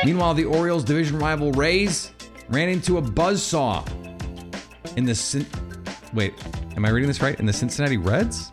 Meanwhile, 0.04 0.35
the 0.35 0.44
Orioles 0.44 0.85
division 0.85 1.18
rival 1.18 1.52
Rays 1.52 2.12
ran 2.49 2.68
into 2.68 2.99
a 2.99 3.02
buzzsaw 3.02 3.87
in 4.97 5.04
the. 5.04 5.14
Cin- 5.14 5.47
Wait, 6.12 6.35
am 6.76 6.85
I 6.85 6.90
reading 6.90 7.09
this 7.09 7.23
right? 7.23 7.38
In 7.38 7.47
the 7.47 7.52
Cincinnati 7.52 7.97
Reds? 7.97 8.50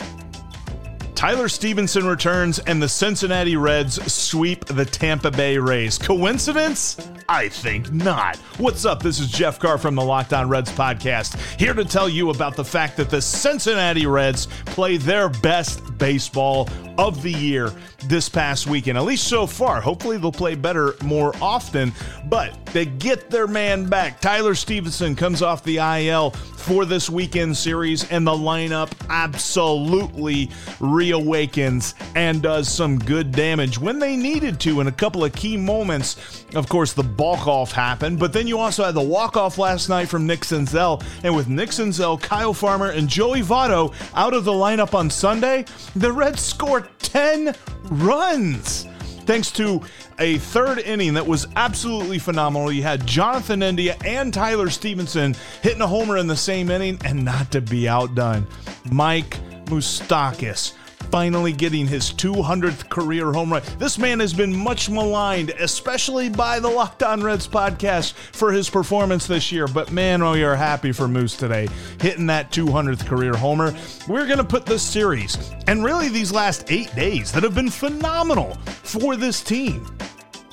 Tyler 1.19 1.49
Stephenson 1.49 2.07
returns 2.07 2.59
and 2.59 2.81
the 2.81 2.87
Cincinnati 2.87 3.57
Reds 3.57 4.01
sweep 4.09 4.63
the 4.63 4.85
Tampa 4.85 5.29
Bay 5.29 5.57
Rays. 5.57 5.97
Coincidence? 5.97 6.95
I 7.27 7.49
think 7.49 7.91
not. 7.91 8.37
What's 8.57 8.85
up? 8.85 9.03
This 9.03 9.19
is 9.19 9.29
Jeff 9.29 9.59
Carr 9.59 9.77
from 9.77 9.95
the 9.95 10.01
Locked 10.01 10.31
On 10.31 10.47
Reds 10.47 10.71
podcast, 10.71 11.37
here 11.59 11.73
to 11.73 11.83
tell 11.83 12.07
you 12.07 12.29
about 12.29 12.55
the 12.55 12.63
fact 12.63 12.95
that 12.95 13.09
the 13.09 13.21
Cincinnati 13.21 14.05
Reds 14.05 14.47
play 14.67 14.95
their 14.95 15.27
best 15.27 15.97
baseball 15.97 16.69
of 16.99 17.21
the 17.21 17.31
year 17.31 17.71
this 18.05 18.27
past 18.27 18.67
weekend, 18.67 18.97
at 18.97 19.05
least 19.05 19.27
so 19.27 19.47
far. 19.47 19.79
Hopefully, 19.79 20.17
they'll 20.17 20.33
play 20.33 20.53
better 20.53 20.95
more 21.01 21.33
often, 21.41 21.93
but 22.25 22.53
they 22.73 22.85
get 22.85 23.29
their 23.29 23.47
man 23.47 23.85
back. 23.85 24.19
Tyler 24.19 24.53
Stephenson 24.53 25.15
comes 25.15 25.41
off 25.41 25.63
the 25.63 25.77
IL 25.77 26.31
for 26.31 26.83
this 26.83 27.09
weekend 27.09 27.55
series, 27.55 28.09
and 28.11 28.27
the 28.27 28.31
lineup 28.31 28.91
absolutely 29.09 30.47
reawakens 30.79 31.93
and 32.15 32.41
does 32.41 32.67
some 32.67 32.99
good 32.99 33.31
damage 33.31 33.79
when 33.79 33.97
they 33.97 34.17
needed 34.17 34.59
to 34.59 34.81
in 34.81 34.87
a 34.87 34.91
couple 34.91 35.23
of 35.23 35.33
key 35.33 35.55
moments. 35.55 36.45
Of 36.53 36.67
course, 36.67 36.91
the 36.91 37.03
balk 37.03 37.47
off 37.47 37.71
happened, 37.71 38.19
but 38.19 38.33
then 38.33 38.45
you 38.45 38.59
also 38.59 38.83
had 38.83 38.93
the 38.93 39.01
walk 39.01 39.37
off 39.37 39.57
last 39.57 39.87
night 39.87 40.09
from 40.09 40.27
Nick 40.27 40.41
Senzel, 40.41 41.01
and 41.23 41.33
with 41.33 41.47
Nick 41.47 41.69
Senzel, 41.69 42.21
Kyle 42.21 42.53
Farmer, 42.53 42.89
and 42.89 43.07
Joey 43.07 43.41
Votto 43.41 43.93
out 44.13 44.33
of 44.33 44.43
the 44.43 44.51
lineup 44.51 44.93
on 44.93 45.09
Sunday, 45.09 45.65
the 45.95 46.11
Reds 46.11 46.41
scored 46.41 46.88
10 47.11 47.55
runs 47.89 48.87
thanks 49.29 49.51
to 49.51 49.79
a 50.17 50.39
third 50.39 50.79
inning 50.79 51.13
that 51.13 51.27
was 51.27 51.47
absolutely 51.55 52.17
phenomenal. 52.17 52.71
You 52.71 52.81
had 52.81 53.05
Jonathan 53.05 53.61
India 53.61 53.95
and 54.03 54.33
Tyler 54.33 54.71
Stephenson 54.71 55.35
hitting 55.61 55.81
a 55.81 55.87
homer 55.87 56.17
in 56.17 56.25
the 56.25 56.35
same 56.35 56.71
inning, 56.71 56.99
and 57.05 57.23
not 57.23 57.51
to 57.51 57.61
be 57.61 57.87
outdone, 57.87 58.47
Mike 58.91 59.37
Moustakas 59.65 60.73
finally 61.11 61.51
getting 61.51 61.87
his 61.87 62.11
200th 62.11 62.89
career 62.89 63.31
home 63.31 63.51
run. 63.51 63.61
This 63.77 63.97
man 63.97 64.19
has 64.19 64.33
been 64.33 64.55
much 64.55 64.89
maligned, 64.89 65.51
especially 65.51 66.29
by 66.29 66.59
the 66.59 66.69
Locked 66.69 67.03
On 67.03 67.21
Reds 67.21 67.47
podcast 67.47 68.13
for 68.13 68.51
his 68.51 68.69
performance 68.69 69.27
this 69.27 69.51
year. 69.51 69.67
But 69.67 69.91
man, 69.91 70.21
oh, 70.21 70.33
you're 70.33 70.55
happy 70.55 70.91
for 70.91 71.07
Moose 71.07 71.35
today, 71.35 71.67
hitting 72.01 72.27
that 72.27 72.51
200th 72.51 73.05
career 73.05 73.33
homer. 73.33 73.73
We're 74.07 74.25
going 74.25 74.37
to 74.37 74.43
put 74.43 74.65
this 74.65 74.83
series 74.83 75.51
and 75.67 75.83
really 75.83 76.09
these 76.09 76.31
last 76.31 76.71
eight 76.71 76.93
days 76.95 77.31
that 77.31 77.43
have 77.43 77.55
been 77.55 77.69
phenomenal 77.69 78.55
for 78.65 79.15
this 79.15 79.41
team 79.41 79.85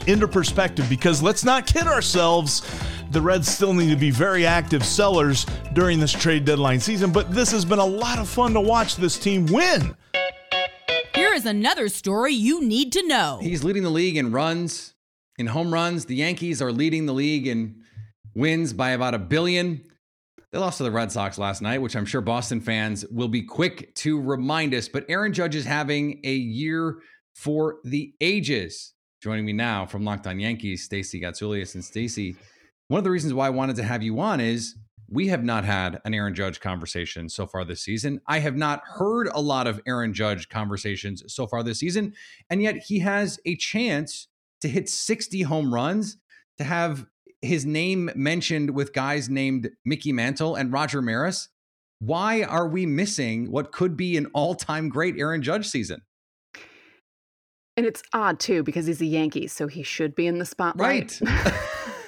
into 0.06 0.28
perspective 0.28 0.88
because 0.88 1.22
let's 1.22 1.44
not 1.44 1.66
kid 1.66 1.86
ourselves. 1.86 2.62
The 3.10 3.20
Reds 3.20 3.48
still 3.48 3.72
need 3.72 3.90
to 3.90 3.96
be 3.96 4.10
very 4.10 4.46
active 4.46 4.84
sellers 4.84 5.46
during 5.72 6.00
this 6.00 6.12
trade 6.12 6.44
deadline 6.44 6.80
season, 6.80 7.12
but 7.12 7.32
this 7.32 7.50
has 7.52 7.64
been 7.64 7.78
a 7.78 7.84
lot 7.84 8.18
of 8.18 8.28
fun 8.28 8.52
to 8.54 8.60
watch 8.60 8.96
this 8.96 9.18
team 9.18 9.46
win. 9.46 9.94
Is 11.36 11.44
another 11.44 11.90
story 11.90 12.32
you 12.32 12.64
need 12.64 12.94
to 12.94 13.06
know. 13.06 13.40
He's 13.42 13.62
leading 13.62 13.82
the 13.82 13.90
league 13.90 14.16
in 14.16 14.32
runs, 14.32 14.94
in 15.36 15.46
home 15.46 15.70
runs. 15.70 16.06
The 16.06 16.14
Yankees 16.14 16.62
are 16.62 16.72
leading 16.72 17.04
the 17.04 17.12
league 17.12 17.46
in 17.46 17.82
wins 18.34 18.72
by 18.72 18.92
about 18.92 19.12
a 19.12 19.18
billion. 19.18 19.84
They 20.50 20.58
lost 20.58 20.78
to 20.78 20.84
the 20.84 20.90
Red 20.90 21.12
Sox 21.12 21.36
last 21.36 21.60
night, 21.60 21.82
which 21.82 21.94
I'm 21.94 22.06
sure 22.06 22.22
Boston 22.22 22.62
fans 22.62 23.04
will 23.10 23.28
be 23.28 23.42
quick 23.42 23.94
to 23.96 24.18
remind 24.18 24.72
us. 24.72 24.88
But 24.88 25.04
Aaron 25.10 25.34
Judge 25.34 25.54
is 25.54 25.66
having 25.66 26.22
a 26.24 26.34
year 26.34 27.00
for 27.34 27.80
the 27.84 28.14
ages. 28.22 28.94
Joining 29.22 29.44
me 29.44 29.52
now 29.52 29.84
from 29.84 30.06
Locked 30.06 30.26
On 30.26 30.40
Yankees, 30.40 30.84
Stacey 30.84 31.20
Gotsulias. 31.20 31.74
And 31.74 31.84
Stacey, 31.84 32.34
one 32.88 32.96
of 32.96 33.04
the 33.04 33.10
reasons 33.10 33.34
why 33.34 33.46
I 33.46 33.50
wanted 33.50 33.76
to 33.76 33.82
have 33.82 34.02
you 34.02 34.18
on 34.20 34.40
is 34.40 34.74
we 35.08 35.28
have 35.28 35.44
not 35.44 35.64
had 35.64 36.00
an 36.04 36.14
Aaron 36.14 36.34
Judge 36.34 36.60
conversation 36.60 37.28
so 37.28 37.46
far 37.46 37.64
this 37.64 37.82
season. 37.82 38.20
I 38.26 38.40
have 38.40 38.56
not 38.56 38.82
heard 38.84 39.28
a 39.32 39.40
lot 39.40 39.66
of 39.66 39.80
Aaron 39.86 40.12
Judge 40.12 40.48
conversations 40.48 41.22
so 41.32 41.46
far 41.46 41.62
this 41.62 41.78
season. 41.78 42.14
And 42.50 42.62
yet 42.62 42.76
he 42.76 42.98
has 43.00 43.38
a 43.44 43.56
chance 43.56 44.28
to 44.60 44.68
hit 44.68 44.88
60 44.88 45.42
home 45.42 45.72
runs, 45.72 46.16
to 46.58 46.64
have 46.64 47.06
his 47.42 47.64
name 47.64 48.10
mentioned 48.16 48.70
with 48.70 48.92
guys 48.92 49.28
named 49.28 49.70
Mickey 49.84 50.12
Mantle 50.12 50.56
and 50.56 50.72
Roger 50.72 51.00
Maris. 51.00 51.48
Why 51.98 52.42
are 52.42 52.66
we 52.66 52.84
missing 52.84 53.50
what 53.50 53.72
could 53.72 53.96
be 53.96 54.16
an 54.16 54.26
all 54.34 54.54
time 54.54 54.88
great 54.88 55.18
Aaron 55.18 55.42
Judge 55.42 55.68
season? 55.68 56.02
And 57.76 57.84
it's 57.86 58.02
odd 58.12 58.40
too 58.40 58.62
because 58.62 58.86
he's 58.86 59.00
a 59.00 59.06
Yankee, 59.06 59.46
so 59.46 59.66
he 59.66 59.82
should 59.82 60.14
be 60.14 60.26
in 60.26 60.38
the 60.38 60.46
spotlight. 60.46 61.20
Right. 61.20 61.52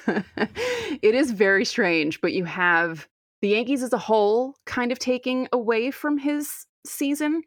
it 1.03 1.15
is 1.15 1.31
very 1.31 1.65
strange, 1.65 2.21
but 2.21 2.33
you 2.33 2.45
have 2.45 3.09
the 3.41 3.49
Yankees 3.49 3.83
as 3.83 3.93
a 3.93 3.99
whole 3.99 4.57
kind 4.67 4.93
of 4.93 4.99
taking 4.99 5.49
away 5.53 5.91
from 5.91 6.19
his 6.19 6.67
season. 6.87 7.43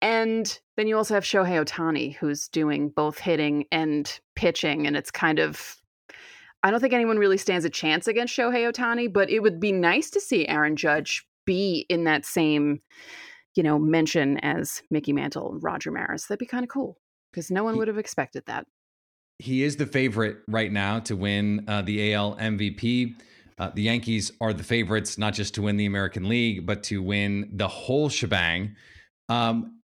And 0.00 0.58
then 0.76 0.86
you 0.86 0.96
also 0.96 1.14
have 1.14 1.24
Shohei 1.24 1.64
Ohtani, 1.64 2.14
who's 2.16 2.48
doing 2.48 2.90
both 2.90 3.18
hitting 3.18 3.64
and 3.72 4.18
pitching. 4.36 4.86
And 4.86 4.96
it's 4.96 5.10
kind 5.10 5.38
of, 5.38 5.76
I 6.62 6.70
don't 6.70 6.80
think 6.80 6.94
anyone 6.94 7.18
really 7.18 7.38
stands 7.38 7.64
a 7.64 7.70
chance 7.70 8.06
against 8.06 8.36
Shohei 8.36 8.70
Ohtani, 8.70 9.12
but 9.12 9.30
it 9.30 9.40
would 9.40 9.58
be 9.58 9.72
nice 9.72 10.10
to 10.10 10.20
see 10.20 10.46
Aaron 10.46 10.76
Judge 10.76 11.26
be 11.46 11.86
in 11.88 12.04
that 12.04 12.24
same, 12.24 12.80
you 13.54 13.62
know, 13.62 13.78
mention 13.78 14.38
as 14.38 14.82
Mickey 14.90 15.12
Mantle 15.12 15.52
and 15.52 15.62
Roger 15.62 15.90
Maris. 15.90 16.26
That'd 16.26 16.38
be 16.38 16.46
kind 16.46 16.64
of 16.64 16.68
cool 16.68 16.98
because 17.32 17.50
no 17.50 17.64
one 17.64 17.76
would 17.76 17.88
have 17.88 17.98
expected 17.98 18.44
that. 18.46 18.66
He 19.38 19.62
is 19.62 19.76
the 19.76 19.86
favorite 19.86 20.38
right 20.48 20.72
now 20.72 20.98
to 21.00 21.14
win 21.14 21.64
uh, 21.68 21.82
the 21.82 22.12
AL 22.14 22.36
MVP. 22.36 23.14
Uh, 23.58 23.70
the 23.74 23.82
Yankees 23.82 24.32
are 24.40 24.52
the 24.52 24.62
favorites, 24.62 25.18
not 25.18 25.34
just 25.34 25.54
to 25.54 25.62
win 25.62 25.76
the 25.76 25.86
American 25.86 26.28
League, 26.28 26.66
but 26.66 26.82
to 26.84 27.02
win 27.02 27.50
the 27.52 27.68
whole 27.68 28.08
shebang. 28.08 28.76
Um, 29.28 29.80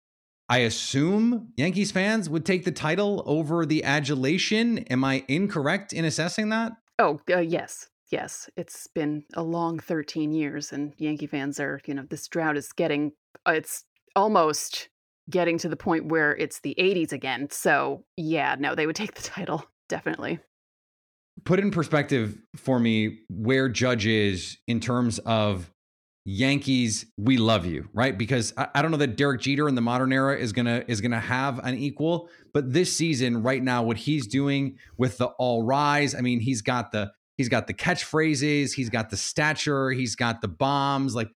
I 0.49 0.59
assume 0.59 1.53
Yankees 1.57 1.93
fans 1.93 2.29
would 2.29 2.45
take 2.45 2.65
the 2.65 2.73
title 2.73 3.23
over 3.25 3.65
the 3.65 3.85
adulation. 3.85 4.79
Am 4.91 5.05
I 5.05 5.25
incorrect 5.29 5.93
in 5.93 6.05
assessing 6.05 6.49
that? 6.49 6.73
Oh, 6.99 7.21
uh, 7.33 7.39
yes. 7.39 7.89
Yes. 8.11 8.51
It's 8.57 8.89
been 8.89 9.25
a 9.35 9.43
long 9.43 9.79
13 9.79 10.33
years, 10.33 10.73
and 10.73 10.93
Yankee 10.97 11.29
fans 11.29 11.61
are, 11.61 11.81
you 11.87 11.95
know, 11.95 12.05
this 12.09 12.27
drought 12.27 12.57
is 12.57 12.73
getting, 12.73 13.13
uh, 13.47 13.53
it's 13.53 13.85
almost 14.17 14.90
getting 15.31 15.59
to 15.59 15.69
the 15.69 15.77
point 15.77 16.07
where 16.07 16.37
it's 16.37 16.61
the 16.61 16.75
80s 16.79 17.13
again. 17.13 17.49
So, 17.51 18.05
yeah, 18.17 18.57
no, 18.59 18.75
they 18.75 18.87
would 18.87 18.97
take 18.97 19.15
the 19.15 19.23
title, 19.23 19.65
definitely. 19.89 20.41
Put 21.45 21.59
in 21.59 21.71
perspective 21.71 22.37
for 22.57 22.79
me 22.79 23.21
where 23.31 23.69
Judge 23.69 24.07
is 24.07 24.59
in 24.67 24.81
terms 24.81 25.19
of 25.21 25.71
Yankees, 26.27 27.07
we 27.17 27.39
love 27.39 27.65
you, 27.65 27.89
right? 27.95 28.17
Because 28.17 28.53
I, 28.57 28.69
I, 28.75 28.83
don't 28.83 28.91
know 28.91 28.99
that 28.99 29.17
Derek 29.17 29.41
Jeter 29.41 29.69
in 29.69 29.75
the 29.75 29.81
modern 29.81 30.13
era 30.13 30.37
is 30.37 30.53
gonna 30.53 30.85
is 30.87 31.01
gonna 31.01 31.19
have 31.19 31.59
an 31.61 31.79
equal, 31.79 32.29
but 32.53 32.73
this 32.73 32.95
season, 32.95 33.43
right 33.43 33.63
now, 33.63 33.83
what 33.83 33.97
he's 33.97 34.27
doing 34.27 34.77
with 34.99 35.17
the 35.17 35.27
all 35.39 35.63
rise, 35.63 36.15
I 36.15 36.21
mean, 36.21 36.41
he's 36.41 36.61
got 36.61 36.93
the 36.93 37.11
he's 37.39 37.49
got 37.49 37.67
the 37.67 37.75
catchphrases, 37.75 38.75
he's 38.75 38.91
got 38.91 39.09
the 39.09 39.17
stature, 39.17 39.93
he's 39.93 40.15
got 40.15 40.43
the 40.43 40.49
bombs. 40.49 41.15
Like, 41.15 41.31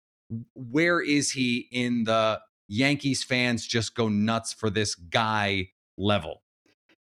where 0.55 1.01
is 1.01 1.31
he 1.31 1.67
in 1.73 2.05
the 2.05 2.41
Yankees 2.69 3.23
fans 3.25 3.67
just 3.67 3.95
go 3.95 4.09
nuts 4.09 4.53
for 4.53 4.71
this 4.71 4.95
guy 4.95 5.69
level? 5.97 6.43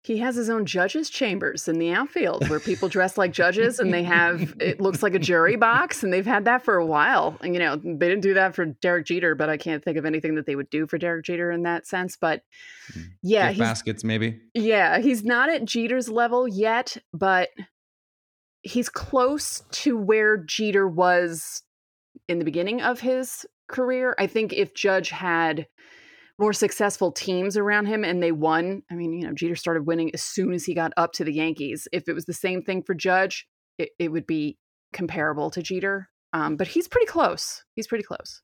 He 0.03 0.17
has 0.17 0.35
his 0.35 0.49
own 0.49 0.65
judges' 0.65 1.11
chambers 1.11 1.67
in 1.67 1.77
the 1.77 1.91
outfield 1.91 2.49
where 2.49 2.59
people 2.59 2.89
dress 2.89 3.19
like 3.19 3.31
judges 3.31 3.79
and 3.79 3.93
they 3.93 4.01
have 4.01 4.55
it 4.59 4.81
looks 4.81 5.03
like 5.03 5.13
a 5.13 5.19
jury 5.19 5.57
box 5.57 6.01
and 6.01 6.11
they've 6.11 6.25
had 6.25 6.45
that 6.45 6.65
for 6.65 6.75
a 6.77 6.85
while. 6.85 7.37
And 7.41 7.53
you 7.53 7.59
know, 7.59 7.75
they 7.75 8.09
didn't 8.09 8.21
do 8.21 8.33
that 8.33 8.55
for 8.55 8.65
Derek 8.65 9.05
Jeter, 9.05 9.35
but 9.35 9.49
I 9.49 9.57
can't 9.57 9.83
think 9.83 9.97
of 9.97 10.05
anything 10.05 10.35
that 10.35 10.47
they 10.47 10.55
would 10.55 10.71
do 10.71 10.87
for 10.87 10.97
Derek 10.97 11.25
Jeter 11.25 11.51
in 11.51 11.63
that 11.63 11.85
sense. 11.85 12.17
But 12.19 12.41
hmm. 12.91 13.01
yeah, 13.21 13.53
baskets 13.53 14.03
maybe. 14.03 14.39
Yeah, 14.55 14.97
he's 14.97 15.23
not 15.23 15.49
at 15.49 15.65
Jeter's 15.65 16.09
level 16.09 16.47
yet, 16.47 16.97
but 17.13 17.49
he's 18.63 18.89
close 18.89 19.61
to 19.71 19.95
where 19.95 20.37
Jeter 20.37 20.87
was 20.87 21.61
in 22.27 22.39
the 22.39 22.45
beginning 22.45 22.81
of 22.81 23.01
his 23.01 23.45
career. 23.71 24.15
I 24.19 24.27
think 24.27 24.53
if 24.53 24.73
Judge 24.73 25.09
had 25.09 25.67
more 26.41 26.53
successful 26.53 27.11
teams 27.11 27.55
around 27.55 27.85
him 27.85 28.03
and 28.03 28.21
they 28.21 28.31
won. 28.31 28.81
I 28.89 28.95
mean, 28.95 29.13
you 29.13 29.27
know, 29.27 29.33
Jeter 29.33 29.55
started 29.55 29.85
winning 29.85 30.09
as 30.13 30.23
soon 30.23 30.53
as 30.53 30.65
he 30.65 30.73
got 30.73 30.91
up 30.97 31.13
to 31.13 31.23
the 31.23 31.33
Yankees. 31.33 31.87
If 31.93 32.09
it 32.09 32.13
was 32.13 32.25
the 32.25 32.33
same 32.33 32.63
thing 32.63 32.81
for 32.81 32.95
Judge, 32.95 33.47
it, 33.77 33.89
it 33.99 34.11
would 34.11 34.25
be 34.25 34.57
comparable 34.91 35.51
to 35.51 35.61
Jeter. 35.61 36.09
Um, 36.33 36.55
but 36.55 36.67
he's 36.67 36.87
pretty 36.87 37.05
close. 37.05 37.63
He's 37.75 37.87
pretty 37.87 38.03
close. 38.03 38.41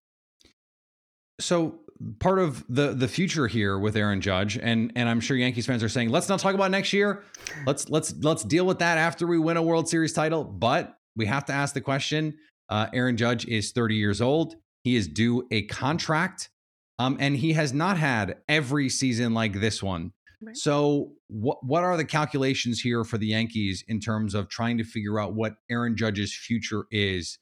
So 1.40 1.80
part 2.20 2.40
of 2.40 2.64
the 2.70 2.94
the 2.94 3.08
future 3.08 3.48
here 3.48 3.80
with 3.80 3.96
Aaron 3.96 4.22
Judge, 4.22 4.58
and 4.58 4.92
and 4.96 5.08
I'm 5.10 5.20
sure 5.20 5.38
Yankees 5.38 5.66
fans 5.66 5.84
are 5.84 5.90
saying, 5.90 6.10
let's 6.10 6.30
not 6.30 6.40
talk 6.40 6.54
about 6.54 6.72
next 6.72 6.94
year. 6.94 7.24
Let's 7.66 7.90
let's 7.90 8.14
let's 8.22 8.44
deal 8.44 8.66
with 8.66 8.80
that 8.80 8.98
after 8.98 9.26
we 9.26 9.40
win 9.40 9.58
a 9.58 9.62
World 9.62 9.90
Series 9.90 10.14
title. 10.14 10.44
But 10.44 10.98
we 11.16 11.26
have 11.26 11.46
to 11.46 11.54
ask 11.54 11.74
the 11.74 11.82
question. 11.82 12.38
Uh, 12.70 12.88
Aaron 12.94 13.18
Judge 13.18 13.46
is 13.46 13.72
30 13.72 13.96
years 13.96 14.22
old. 14.22 14.56
He 14.88 14.96
is 14.96 15.10
due 15.10 15.46
a 15.52 15.64
contract. 15.64 16.50
Um, 16.98 17.18
and 17.20 17.36
he 17.36 17.52
has 17.54 17.74
not 17.74 17.98
had 17.98 18.38
every 18.48 18.88
season 18.88 19.34
like 19.34 19.60
this 19.60 19.84
one. 19.84 20.14
Right. 20.42 20.56
So, 20.56 21.12
what 21.28 21.58
what 21.62 21.84
are 21.84 21.98
the 21.98 22.06
calculations 22.06 22.80
here 22.80 23.04
for 23.04 23.18
the 23.18 23.28
Yankees 23.28 23.84
in 23.90 24.00
terms 24.00 24.34
of 24.34 24.48
trying 24.48 24.78
to 24.78 24.86
figure 24.86 25.20
out 25.20 25.34
what 25.34 25.56
Aaron 25.70 25.98
Judge's 25.98 26.34
future 26.34 26.86
is 26.90 27.38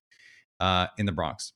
uh, 0.59 0.87
in 0.97 1.05
the 1.05 1.11
Bronx? 1.11 1.53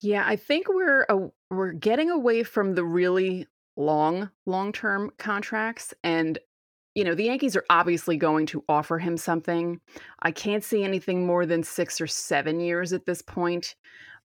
Yeah, 0.00 0.24
I 0.26 0.34
think 0.34 0.66
we're 0.68 1.06
uh, 1.08 1.28
we're 1.50 1.72
getting 1.72 2.10
away 2.10 2.42
from 2.42 2.74
the 2.74 2.84
really 2.84 3.46
long 3.76 4.30
long 4.44 4.72
term 4.72 5.12
contracts, 5.18 5.94
and 6.02 6.36
you 6.96 7.04
know 7.04 7.14
the 7.14 7.24
Yankees 7.24 7.54
are 7.54 7.64
obviously 7.70 8.16
going 8.16 8.46
to 8.46 8.64
offer 8.68 8.98
him 8.98 9.16
something. 9.16 9.80
I 10.20 10.32
can't 10.32 10.64
see 10.64 10.82
anything 10.82 11.26
more 11.26 11.46
than 11.46 11.62
six 11.62 12.00
or 12.00 12.08
seven 12.08 12.58
years 12.58 12.92
at 12.92 13.06
this 13.06 13.22
point. 13.22 13.76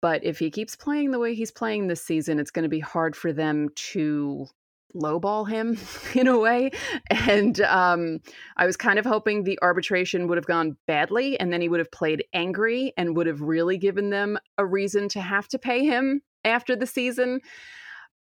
But 0.03 0.25
if 0.25 0.39
he 0.39 0.51
keeps 0.51 0.77
playing 0.77 1.11
the 1.11 1.19
way 1.19 1.35
he's 1.35 1.51
playing 1.51 1.87
this 1.87 2.03
season, 2.03 2.39
it's 2.39 2.51
going 2.51 2.63
to 2.63 2.69
be 2.69 2.81
hard 2.81 3.15
for 3.15 3.33
them 3.33 3.69
to 3.93 4.47
lowball 4.95 5.49
him 5.49 5.79
in 6.19 6.27
a 6.27 6.39
way. 6.39 6.71
And 7.11 7.61
um, 7.63 8.21
I 8.57 8.67
was 8.67 8.77
kind 8.77 8.99
of 8.99 9.05
hoping 9.05 9.45
the 9.45 9.59
arbitration 9.63 10.29
would 10.29 10.39
have 10.39 10.47
gone 10.47 10.77
badly 10.87 11.39
and 11.39 11.53
then 11.53 11.61
he 11.61 11.69
would 11.69 11.81
have 11.81 11.91
played 11.91 12.25
angry 12.33 12.93
and 12.97 13.17
would 13.17 13.27
have 13.27 13.41
really 13.41 13.79
given 13.79 14.11
them 14.11 14.39
a 14.59 14.67
reason 14.67 15.09
to 15.11 15.21
have 15.21 15.49
to 15.49 15.59
pay 15.59 15.85
him 15.85 16.23
after 16.45 16.75
the 16.75 16.87
season. 16.87 17.41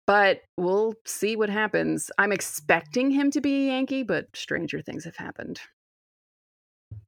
But 0.07 0.41
we'll 0.57 0.95
see 1.07 1.37
what 1.37 1.49
happens. 1.49 2.11
I'm 2.19 2.33
expecting 2.33 3.11
him 3.13 3.31
to 3.31 3.41
be 3.41 3.55
a 3.55 3.73
Yankee, 3.73 4.03
but 4.03 4.27
stranger 4.35 4.81
things 4.81 5.05
have 5.05 5.17
happened. 5.17 5.61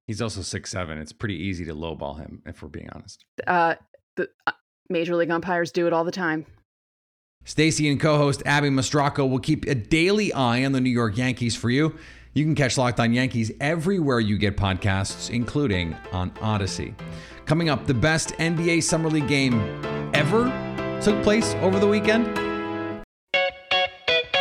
He's 0.06 0.22
also 0.22 0.42
six 0.42 0.70
seven. 0.70 0.98
It's 0.98 1.12
pretty 1.12 1.34
easy 1.34 1.64
to 1.64 1.74
lowball 1.74 2.18
him, 2.18 2.42
if 2.46 2.62
we're 2.62 2.68
being 2.68 2.90
honest. 2.92 3.24
Uh, 3.46 3.74
the 4.16 4.28
uh, 4.46 4.52
major 4.88 5.16
league 5.16 5.30
umpires 5.30 5.72
do 5.72 5.86
it 5.86 5.92
all 5.92 6.04
the 6.04 6.12
time. 6.12 6.46
Stacey 7.44 7.88
and 7.88 8.00
co-host 8.00 8.42
Abby 8.46 8.70
Mastracco 8.70 9.28
will 9.28 9.38
keep 9.38 9.66
a 9.66 9.74
daily 9.74 10.32
eye 10.32 10.64
on 10.64 10.72
the 10.72 10.80
New 10.80 10.90
York 10.90 11.16
Yankees 11.18 11.54
for 11.54 11.68
you. 11.68 11.94
You 12.32 12.44
can 12.44 12.54
catch 12.54 12.78
Locked 12.78 12.98
On 12.98 13.12
Yankees 13.12 13.52
everywhere 13.60 14.18
you 14.18 14.38
get 14.38 14.56
podcasts, 14.56 15.30
including 15.30 15.94
on 16.10 16.32
Odyssey. 16.40 16.94
Coming 17.44 17.68
up, 17.68 17.86
the 17.86 17.94
best 17.94 18.30
NBA 18.38 18.82
Summer 18.82 19.10
League 19.10 19.28
game 19.28 19.60
ever 20.14 20.44
took 21.02 21.22
place 21.22 21.54
over 21.56 21.78
the 21.78 21.86
weekend. 21.86 22.26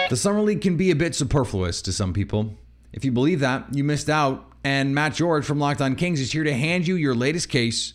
The 0.10 0.18
Summer 0.18 0.42
League 0.42 0.62
can 0.62 0.78
be 0.78 0.92
a 0.92 0.96
bit 0.96 1.14
superfluous 1.14 1.82
to 1.84 1.92
some 1.92 2.14
people. 2.14 2.56
If 2.94 3.04
you 3.04 3.12
believe 3.12 3.42
that, 3.42 3.74
you 3.76 3.84
missed 3.84 4.10
out. 4.10 4.50
And 4.64 4.96
Matt 4.96 5.14
George 5.14 5.46
from 5.46 5.60
Locked 5.60 5.82
On 5.82 5.96
Kings 5.96 6.22
is 6.22 6.32
here 6.32 6.46
to 6.46 6.54
hand 6.54 6.88
you 6.88 6.96
your 6.96 7.14
latest 7.14 7.50
case 7.50 7.94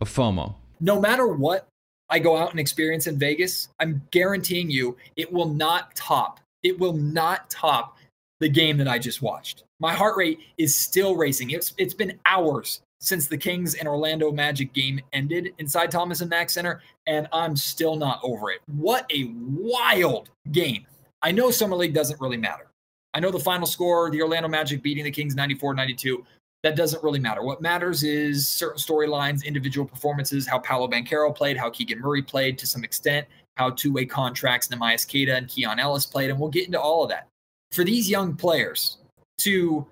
of 0.00 0.08
FOMO. 0.08 0.54
No 0.80 1.00
matter 1.00 1.26
what 1.26 1.66
I 2.08 2.18
go 2.18 2.36
out 2.36 2.50
and 2.50 2.60
experience 2.60 3.06
in 3.06 3.18
Vegas, 3.18 3.68
I'm 3.80 4.02
guaranteeing 4.10 4.70
you 4.70 4.96
it 5.16 5.32
will 5.32 5.48
not 5.48 5.94
top. 5.94 6.40
It 6.62 6.78
will 6.78 6.92
not 6.92 7.48
top 7.50 7.98
the 8.40 8.48
game 8.48 8.76
that 8.78 8.88
I 8.88 8.98
just 8.98 9.22
watched. 9.22 9.64
My 9.80 9.92
heart 9.92 10.16
rate 10.16 10.40
is 10.58 10.74
still 10.74 11.16
racing. 11.16 11.50
It's 11.50 11.74
it's 11.78 11.94
been 11.94 12.18
hours 12.26 12.80
since 13.00 13.28
the 13.28 13.36
Kings 13.36 13.74
and 13.74 13.86
Orlando 13.86 14.32
Magic 14.32 14.72
game 14.72 15.00
ended 15.12 15.52
inside 15.58 15.90
Thomas 15.90 16.20
and 16.20 16.30
Mack 16.30 16.50
Center, 16.50 16.80
and 17.06 17.28
I'm 17.32 17.56
still 17.56 17.96
not 17.96 18.20
over 18.22 18.50
it. 18.50 18.60
What 18.66 19.10
a 19.12 19.32
wild 19.34 20.30
game. 20.52 20.86
I 21.22 21.32
know 21.32 21.50
Summer 21.50 21.76
League 21.76 21.94
doesn't 21.94 22.20
really 22.20 22.36
matter. 22.36 22.68
I 23.14 23.20
know 23.20 23.30
the 23.30 23.40
final 23.40 23.66
score, 23.66 24.10
the 24.10 24.22
Orlando 24.22 24.48
Magic 24.48 24.82
beating 24.82 25.04
the 25.04 25.10
Kings 25.10 25.34
94 25.34 25.74
92. 25.74 26.24
That 26.66 26.74
doesn't 26.74 27.00
really 27.04 27.20
matter. 27.20 27.44
What 27.44 27.62
matters 27.62 28.02
is 28.02 28.48
certain 28.48 28.78
storylines, 28.78 29.44
individual 29.44 29.86
performances, 29.86 30.48
how 30.48 30.58
Paolo 30.58 30.88
Banchero 30.88 31.32
played, 31.32 31.56
how 31.56 31.70
Keegan 31.70 32.00
Murray 32.00 32.22
played 32.22 32.58
to 32.58 32.66
some 32.66 32.82
extent, 32.82 33.24
how 33.56 33.70
two 33.70 33.92
way 33.92 34.04
contracts 34.04 34.66
Neemias 34.66 35.08
Queta 35.08 35.36
and 35.36 35.46
Keon 35.46 35.78
Ellis 35.78 36.06
played. 36.06 36.28
And 36.28 36.40
we'll 36.40 36.50
get 36.50 36.66
into 36.66 36.80
all 36.80 37.04
of 37.04 37.10
that. 37.10 37.28
For 37.70 37.84
these 37.84 38.10
young 38.10 38.34
players 38.34 38.98
to 39.42 39.86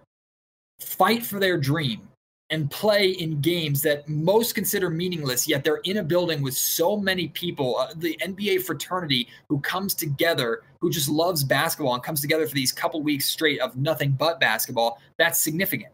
fight 0.80 1.24
for 1.24 1.38
their 1.38 1.58
dream 1.58 2.08
and 2.50 2.68
play 2.72 3.10
in 3.10 3.40
games 3.40 3.80
that 3.82 4.08
most 4.08 4.56
consider 4.56 4.90
meaningless, 4.90 5.46
yet 5.46 5.62
they're 5.62 5.80
in 5.84 5.98
a 5.98 6.02
building 6.02 6.42
with 6.42 6.54
so 6.54 6.96
many 6.96 7.28
people, 7.28 7.78
uh, 7.78 7.92
the 7.94 8.18
NBA 8.20 8.64
fraternity 8.64 9.28
who 9.48 9.60
comes 9.60 9.94
together, 9.94 10.62
who 10.80 10.90
just 10.90 11.08
loves 11.08 11.44
basketball 11.44 11.94
and 11.94 12.02
comes 12.02 12.20
together 12.20 12.48
for 12.48 12.54
these 12.56 12.72
couple 12.72 13.00
weeks 13.00 13.26
straight 13.26 13.60
of 13.60 13.76
nothing 13.76 14.10
but 14.10 14.40
basketball. 14.40 15.00
That's 15.18 15.38
significant, 15.38 15.93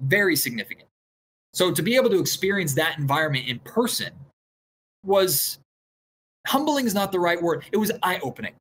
very 0.00 0.36
significant. 0.36 0.88
So 1.52 1.72
to 1.72 1.82
be 1.82 1.96
able 1.96 2.10
to 2.10 2.20
experience 2.20 2.74
that 2.74 2.98
environment 2.98 3.48
in 3.48 3.58
person 3.60 4.12
was 5.04 5.58
humbling 6.46 6.86
is 6.86 6.94
not 6.94 7.12
the 7.12 7.20
right 7.20 7.40
word. 7.40 7.64
It 7.72 7.78
was 7.78 7.92
eye 8.02 8.20
opening 8.22 8.54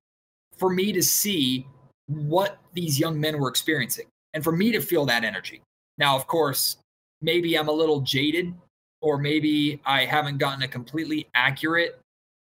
for 0.57 0.69
me 0.69 0.93
to 0.93 1.03
see 1.03 1.67
what 2.07 2.57
these 2.73 2.99
young 2.99 3.19
men 3.19 3.39
were 3.39 3.49
experiencing 3.49 4.05
and 4.33 4.43
for 4.43 4.51
me 4.51 4.71
to 4.71 4.79
feel 4.79 5.05
that 5.05 5.23
energy. 5.23 5.61
Now, 5.97 6.15
of 6.15 6.27
course, 6.27 6.77
maybe 7.21 7.57
I'm 7.57 7.67
a 7.67 7.73
little 7.73 8.01
jaded, 8.01 8.53
or 9.01 9.17
maybe 9.17 9.81
I 9.85 10.05
haven't 10.05 10.37
gotten 10.37 10.63
a 10.63 10.67
completely 10.67 11.27
accurate 11.33 11.99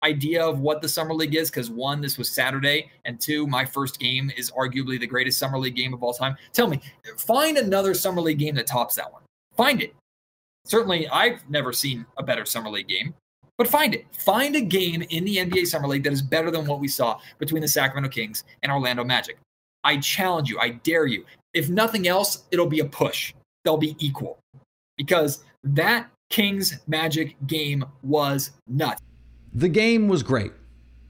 idea 0.04 0.46
of 0.46 0.60
what 0.60 0.82
the 0.82 0.90
summer 0.90 1.14
league 1.14 1.36
is 1.36 1.50
because 1.50 1.70
one 1.70 2.02
this 2.02 2.18
was 2.18 2.30
saturday 2.30 2.90
and 3.06 3.20
two 3.20 3.48
my 3.48 3.66
first 3.66 4.00
game 4.00 4.32
is 4.38 4.52
arguably 4.52 5.00
the 5.00 5.08
greatest 5.08 5.40
summer 5.40 5.58
league 5.58 5.76
game 5.76 5.94
of 5.94 6.04
all 6.04 6.14
time. 6.14 6.36
Tell 6.52 6.68
me 6.68 6.82
find 7.18 7.58
another 7.58 7.94
summer 7.94 8.22
league 8.22 8.40
game 8.40 8.56
that 8.56 8.68
tops 8.68 8.96
that 8.96 9.12
one. 9.12 9.22
Find 9.56 9.82
it. 9.82 9.96
Certainly 10.66 11.08
i've 11.10 11.48
never 11.50 11.74
seen 11.74 12.06
a 12.18 12.24
better 12.24 12.46
summer 12.46 12.70
league 12.70 12.88
game 12.88 13.14
but 13.58 13.68
find 13.68 13.94
it. 13.94 14.08
Find 14.18 14.56
a 14.56 14.62
game 14.62 15.04
in 15.10 15.26
the 15.26 15.38
nba 15.38 15.66
summer 15.68 15.88
league 15.88 16.04
that 16.04 16.14
is 16.14 16.22
better 16.22 16.52
than 16.52 16.66
what 16.66 16.80
we 16.80 16.88
saw 16.88 17.20
between 17.40 17.62
the 17.62 17.68
sacramento 17.68 18.10
kings 18.10 18.44
and 18.64 18.72
orlando 18.72 19.04
magic. 19.04 19.38
I 19.84 19.98
challenge 19.98 20.50
you 20.50 20.60
i 20.60 20.70
dare 20.70 21.06
you. 21.06 21.26
If 21.54 21.70
nothing 21.70 22.08
else 22.08 22.44
it'll 22.52 22.68
be 22.68 22.80
a 22.80 22.86
push. 22.86 23.34
They'll 23.64 23.78
be 23.78 23.96
equal. 24.00 24.40
Because 24.98 25.44
that 25.64 26.10
Kings 26.34 26.80
Magic 26.88 27.36
game 27.46 27.86
was 28.02 28.52
nuts. 28.68 29.02
The 29.54 29.70
game 29.70 30.08
was 30.08 30.24
great. 30.24 30.52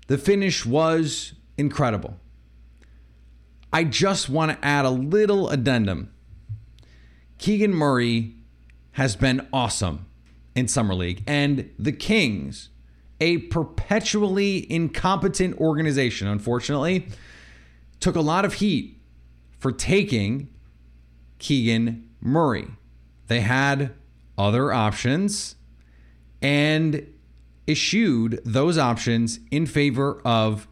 The 0.07 0.17
finish 0.17 0.65
was 0.65 1.33
incredible. 1.57 2.19
I 3.71 3.85
just 3.85 4.29
want 4.29 4.51
to 4.51 4.65
add 4.65 4.85
a 4.85 4.89
little 4.89 5.49
addendum. 5.49 6.11
Keegan 7.37 7.73
Murray 7.73 8.35
has 8.91 9.15
been 9.15 9.47
awesome 9.51 10.05
in 10.55 10.67
Summer 10.67 10.93
League, 10.93 11.23
and 11.25 11.69
the 11.79 11.91
Kings, 11.91 12.69
a 13.19 13.37
perpetually 13.37 14.71
incompetent 14.71 15.57
organization, 15.57 16.27
unfortunately, 16.27 17.07
took 17.99 18.15
a 18.15 18.21
lot 18.21 18.45
of 18.45 18.55
heat 18.55 19.01
for 19.57 19.71
taking 19.71 20.49
Keegan 21.39 22.09
Murray. 22.21 22.67
They 23.27 23.39
had 23.39 23.93
other 24.37 24.71
options 24.71 25.55
and 26.41 27.07
eschewed 27.67 28.41
those 28.43 28.77
options 28.77 29.39
in 29.51 29.65
favor 29.65 30.21
of 30.25 30.67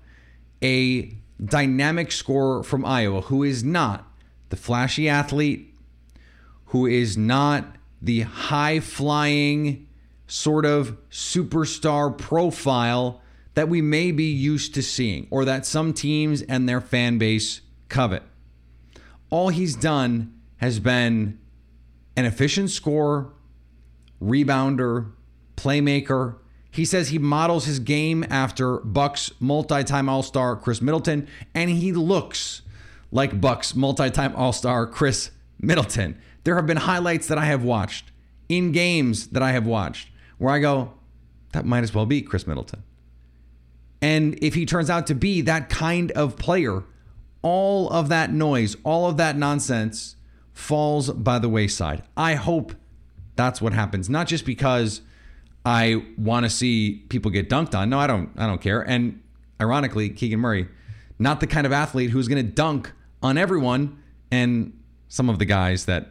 a 0.61 1.17
dynamic 1.43 2.11
scorer 2.11 2.63
from 2.63 2.85
Iowa 2.85 3.21
who 3.21 3.43
is 3.43 3.63
not 3.63 4.07
the 4.49 4.55
flashy 4.55 5.09
athlete, 5.09 5.73
who 6.65 6.85
is 6.85 7.17
not 7.17 7.75
the 8.01 8.21
high 8.21 8.79
flying 8.79 9.87
sort 10.27 10.65
of 10.65 10.97
superstar 11.09 12.17
profile 12.17 13.21
that 13.53 13.67
we 13.67 13.81
may 13.81 14.11
be 14.11 14.31
used 14.31 14.73
to 14.73 14.81
seeing 14.81 15.27
or 15.29 15.45
that 15.45 15.65
some 15.65 15.93
teams 15.93 16.41
and 16.41 16.67
their 16.67 16.81
fan 16.81 17.17
base 17.17 17.61
covet. 17.89 18.23
All 19.29 19.49
he's 19.49 19.75
done 19.75 20.33
has 20.57 20.79
been 20.79 21.39
an 22.15 22.25
efficient 22.25 22.69
scorer, 22.69 23.33
rebounder, 24.21 25.11
playmaker. 25.57 26.35
He 26.71 26.85
says 26.85 27.09
he 27.09 27.19
models 27.19 27.65
his 27.65 27.79
game 27.79 28.25
after 28.29 28.77
Bucks 28.77 29.31
multi-time 29.39 30.07
All-Star 30.07 30.55
Khris 30.55 30.81
Middleton, 30.81 31.27
and 31.53 31.69
he 31.69 31.91
looks 31.91 32.61
like 33.11 33.41
Bucks 33.41 33.75
multi-time 33.75 34.33
All-Star 34.35 34.87
Khris 34.87 35.31
Middleton. 35.59 36.17
There 36.45 36.55
have 36.55 36.65
been 36.65 36.77
highlights 36.77 37.27
that 37.27 37.37
I 37.37 37.45
have 37.45 37.63
watched 37.63 38.11
in 38.47 38.71
games 38.71 39.27
that 39.27 39.43
I 39.43 39.51
have 39.51 39.67
watched 39.67 40.09
where 40.37 40.53
I 40.53 40.59
go, 40.59 40.93
that 41.51 41.65
might 41.65 41.83
as 41.83 41.93
well 41.93 42.05
be 42.05 42.21
Khris 42.21 42.47
Middleton. 42.47 42.83
And 44.01 44.39
if 44.41 44.55
he 44.55 44.65
turns 44.65 44.89
out 44.89 45.05
to 45.07 45.13
be 45.13 45.41
that 45.41 45.69
kind 45.69 46.09
of 46.11 46.37
player, 46.37 46.83
all 47.41 47.89
of 47.89 48.09
that 48.09 48.31
noise, 48.31 48.75
all 48.83 49.07
of 49.07 49.17
that 49.17 49.37
nonsense 49.37 50.15
falls 50.53 51.11
by 51.11 51.37
the 51.37 51.49
wayside. 51.49 52.01
I 52.17 52.35
hope 52.35 52.73
that's 53.35 53.61
what 53.61 53.73
happens. 53.73 54.09
Not 54.09 54.27
just 54.27 54.45
because 54.45 55.01
I 55.65 56.03
want 56.17 56.45
to 56.45 56.49
see 56.49 57.05
people 57.09 57.31
get 57.31 57.49
dunked 57.49 57.75
on. 57.75 57.89
No, 57.89 57.99
I 57.99 58.07
don't. 58.07 58.31
I 58.37 58.47
don't 58.47 58.61
care. 58.61 58.81
And 58.81 59.21
ironically, 59.61 60.09
Keegan 60.09 60.39
Murray, 60.39 60.67
not 61.19 61.39
the 61.39 61.47
kind 61.47 61.65
of 61.65 61.71
athlete 61.71 62.09
who's 62.09 62.27
going 62.27 62.43
to 62.43 62.51
dunk 62.51 62.91
on 63.21 63.37
everyone. 63.37 64.01
And 64.31 64.79
some 65.07 65.29
of 65.29 65.39
the 65.39 65.45
guys 65.45 65.85
that 65.85 66.09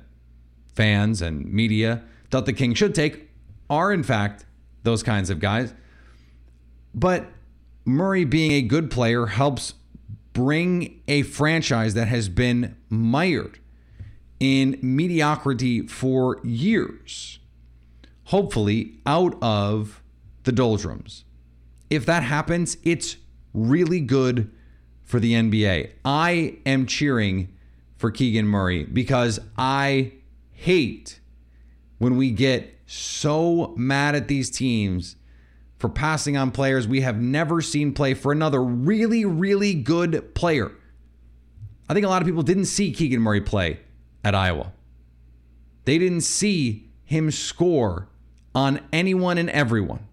fans 0.74 1.20
and 1.20 1.52
media 1.52 2.02
thought 2.30 2.46
the 2.46 2.52
King 2.52 2.74
should 2.74 2.94
take 2.94 3.28
are, 3.68 3.92
in 3.92 4.02
fact, 4.02 4.44
those 4.82 5.02
kinds 5.02 5.30
of 5.30 5.40
guys. 5.40 5.74
But 6.94 7.26
Murray 7.84 8.24
being 8.24 8.52
a 8.52 8.62
good 8.62 8.90
player 8.90 9.26
helps 9.26 9.74
bring 10.32 11.02
a 11.08 11.22
franchise 11.22 11.94
that 11.94 12.06
has 12.08 12.28
been 12.28 12.76
mired 12.88 13.58
in 14.38 14.78
mediocrity 14.80 15.86
for 15.86 16.40
years, 16.44 17.39
hopefully 18.30 18.94
out 19.06 19.36
of 19.42 20.00
the 20.44 20.52
doldrums. 20.52 21.24
If 21.90 22.06
that 22.06 22.22
happens, 22.22 22.76
it's 22.84 23.16
really 23.52 23.98
good 23.98 24.48
for 25.02 25.18
the 25.18 25.32
NBA. 25.32 25.90
I 26.04 26.58
am 26.64 26.86
cheering 26.86 27.48
for 27.96 28.12
Keegan 28.12 28.46
Murray 28.46 28.84
because 28.84 29.40
I 29.58 30.12
hate 30.52 31.18
when 31.98 32.16
we 32.16 32.30
get 32.30 32.78
so 32.86 33.74
mad 33.76 34.14
at 34.14 34.28
these 34.28 34.48
teams 34.48 35.16
for 35.78 35.88
passing 35.88 36.36
on 36.36 36.52
players 36.52 36.86
we 36.86 37.00
have 37.00 37.20
never 37.20 37.60
seen 37.60 37.92
play 37.92 38.14
for 38.14 38.30
another 38.30 38.62
really, 38.62 39.24
really 39.24 39.74
good 39.74 40.36
player. 40.36 40.70
I 41.88 41.94
think 41.94 42.06
a 42.06 42.08
lot 42.08 42.22
of 42.22 42.26
people 42.26 42.44
didn't 42.44 42.66
see 42.66 42.92
Keegan 42.92 43.20
Murray 43.20 43.40
play 43.40 43.80
at 44.22 44.36
Iowa. 44.36 44.72
They 45.84 45.98
didn't 45.98 46.20
see 46.20 46.92
him 47.02 47.32
score 47.32 48.06
on 48.54 48.80
anyone 48.92 49.38
and 49.38 49.50
everyone. 49.50 50.06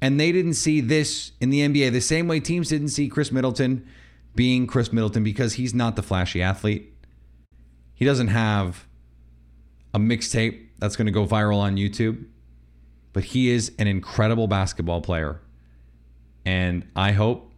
And 0.00 0.20
they 0.20 0.30
didn't 0.30 0.54
see 0.54 0.80
this 0.80 1.32
in 1.40 1.50
the 1.50 1.60
NBA 1.60 1.92
the 1.92 2.00
same 2.00 2.28
way 2.28 2.40
teams 2.40 2.68
didn't 2.68 2.88
see 2.88 3.08
Khris 3.08 3.32
Middleton 3.32 3.86
being 4.34 4.66
Khris 4.66 4.92
Middleton 4.92 5.24
because 5.24 5.54
he's 5.54 5.74
not 5.74 5.96
the 5.96 6.02
flashy 6.02 6.42
athlete. 6.42 6.92
He 7.94 8.04
doesn't 8.04 8.28
have 8.28 8.86
a 9.94 9.98
mixtape 9.98 10.66
that's 10.78 10.94
going 10.96 11.06
to 11.06 11.12
go 11.12 11.26
viral 11.26 11.58
on 11.58 11.76
YouTube, 11.76 12.26
but 13.14 13.24
he 13.24 13.48
is 13.48 13.72
an 13.78 13.86
incredible 13.86 14.46
basketball 14.46 15.00
player. 15.00 15.40
And 16.44 16.86
I 16.94 17.12
hope 17.12 17.50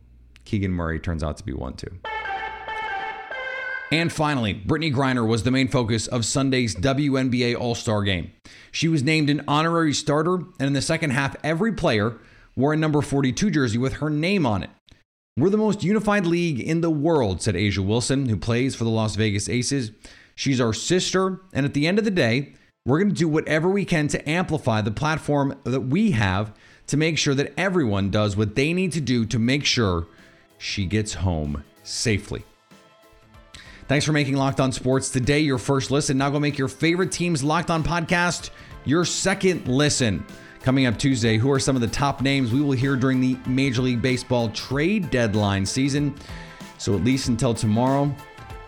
Keegan 0.45 0.71
Murray 0.71 1.01
turns 1.01 1.25
out 1.25 1.37
to 1.39 1.45
be 1.45 1.53
one 1.53 1.75
too. 1.75 1.99
And 3.91 4.13
finally, 4.13 4.55
Brittney 4.55 4.93
Griner 4.93 5.27
was 5.27 5.45
the 5.45 5.51
main 5.51 5.69
focus 5.69 6.07
of 6.07 6.27
Sunday's 6.27 6.75
WNBA 6.75 7.59
All 7.59 7.75
Star 7.75 8.03
game. 8.03 8.33
She 8.71 8.87
was 8.87 9.03
named 9.03 9.31
an 9.31 9.45
honorary 9.49 9.95
starter, 9.95 10.35
and 10.35 10.67
in 10.67 10.73
the 10.75 10.83
second 10.83 11.11
half, 11.11 11.37
every 11.43 11.73
player 11.73 12.19
wore 12.55 12.75
a 12.75 12.77
number 12.77 13.01
42 13.01 13.51
jersey 13.51 13.79
with 13.79 13.95
her 13.95 14.11
name 14.11 14.45
on 14.45 14.63
it. 14.63 14.71
We're 15.39 15.49
the 15.49 15.57
most 15.57 15.85
unified 15.85 16.27
league 16.27 16.61
in 16.61 16.83
the 16.83 16.91
world, 16.91 17.41
said 17.41 17.55
A'ja 17.55 17.79
Wilson, 17.79 18.29
who 18.29 18.37
plays 18.37 18.75
for 18.75 18.85
the 18.85 18.91
Las 18.91 19.15
Vegas 19.17 19.49
Aces. 19.49 19.93
She's 20.35 20.61
our 20.61 20.75
sister, 20.75 21.41
and 21.55 21.65
at 21.65 21.73
the 21.73 21.87
end 21.87 21.99
of 21.99 22.05
the 22.05 22.11
day, 22.11 22.55
we're 22.85 22.99
going 22.99 23.11
to 23.11 23.15
do 23.15 23.29
whatever 23.29 23.69
we 23.69 23.85
can 23.85 24.09
to 24.09 24.29
amplify 24.29 24.81
the 24.83 24.91
platform 24.91 25.59
that 25.65 25.83
we 25.83 26.11
have 26.11 26.53
to 26.89 26.97
make 26.97 27.17
sure 27.17 27.35
that 27.35 27.55
everyone 27.57 28.11
does 28.11 28.37
what 28.37 28.55
they 28.55 28.73
need 28.73 28.93
to 28.93 29.01
do 29.01 29.25
to 29.27 29.39
make 29.39 29.65
sure 29.65 30.07
she 30.59 30.85
gets 30.85 31.15
home 31.15 31.63
safely. 31.85 32.45
Thanks 33.89 34.05
for 34.05 34.13
making 34.13 34.37
Locked 34.37 34.61
On 34.61 34.71
Sports 34.71 35.09
today 35.09 35.41
your 35.41 35.57
first 35.57 35.91
listen. 35.91 36.19
Now 36.19 36.29
go 36.29 36.39
make 36.39 36.59
your 36.59 36.69
favorite 36.69 37.11
team's 37.11 37.43
Locked 37.43 37.71
On 37.71 37.83
podcast 37.83 38.51
your 38.85 39.07
second 39.07 39.67
listen. 39.67 40.27
Coming 40.61 40.85
up 40.85 40.99
Tuesday, 40.99 41.39
who 41.39 41.51
are 41.51 41.59
some 41.59 41.75
of 41.75 41.81
the 41.81 41.89
top 41.89 42.21
names 42.21 42.53
we 42.53 42.61
will 42.61 42.73
hear 42.73 42.97
during 42.97 43.19
the 43.19 43.39
Major 43.47 43.81
League 43.81 44.03
Baseball 44.03 44.51
trade 44.51 45.09
deadline 45.09 45.65
season? 45.65 46.15
So 46.77 46.95
at 46.95 47.03
least 47.03 47.29
until 47.29 47.55
tomorrow, 47.55 48.15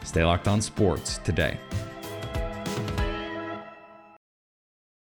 stay 0.05 0.25
locked 0.25 0.49
on 0.49 0.63
sports 0.63 1.19
today. 1.19 1.61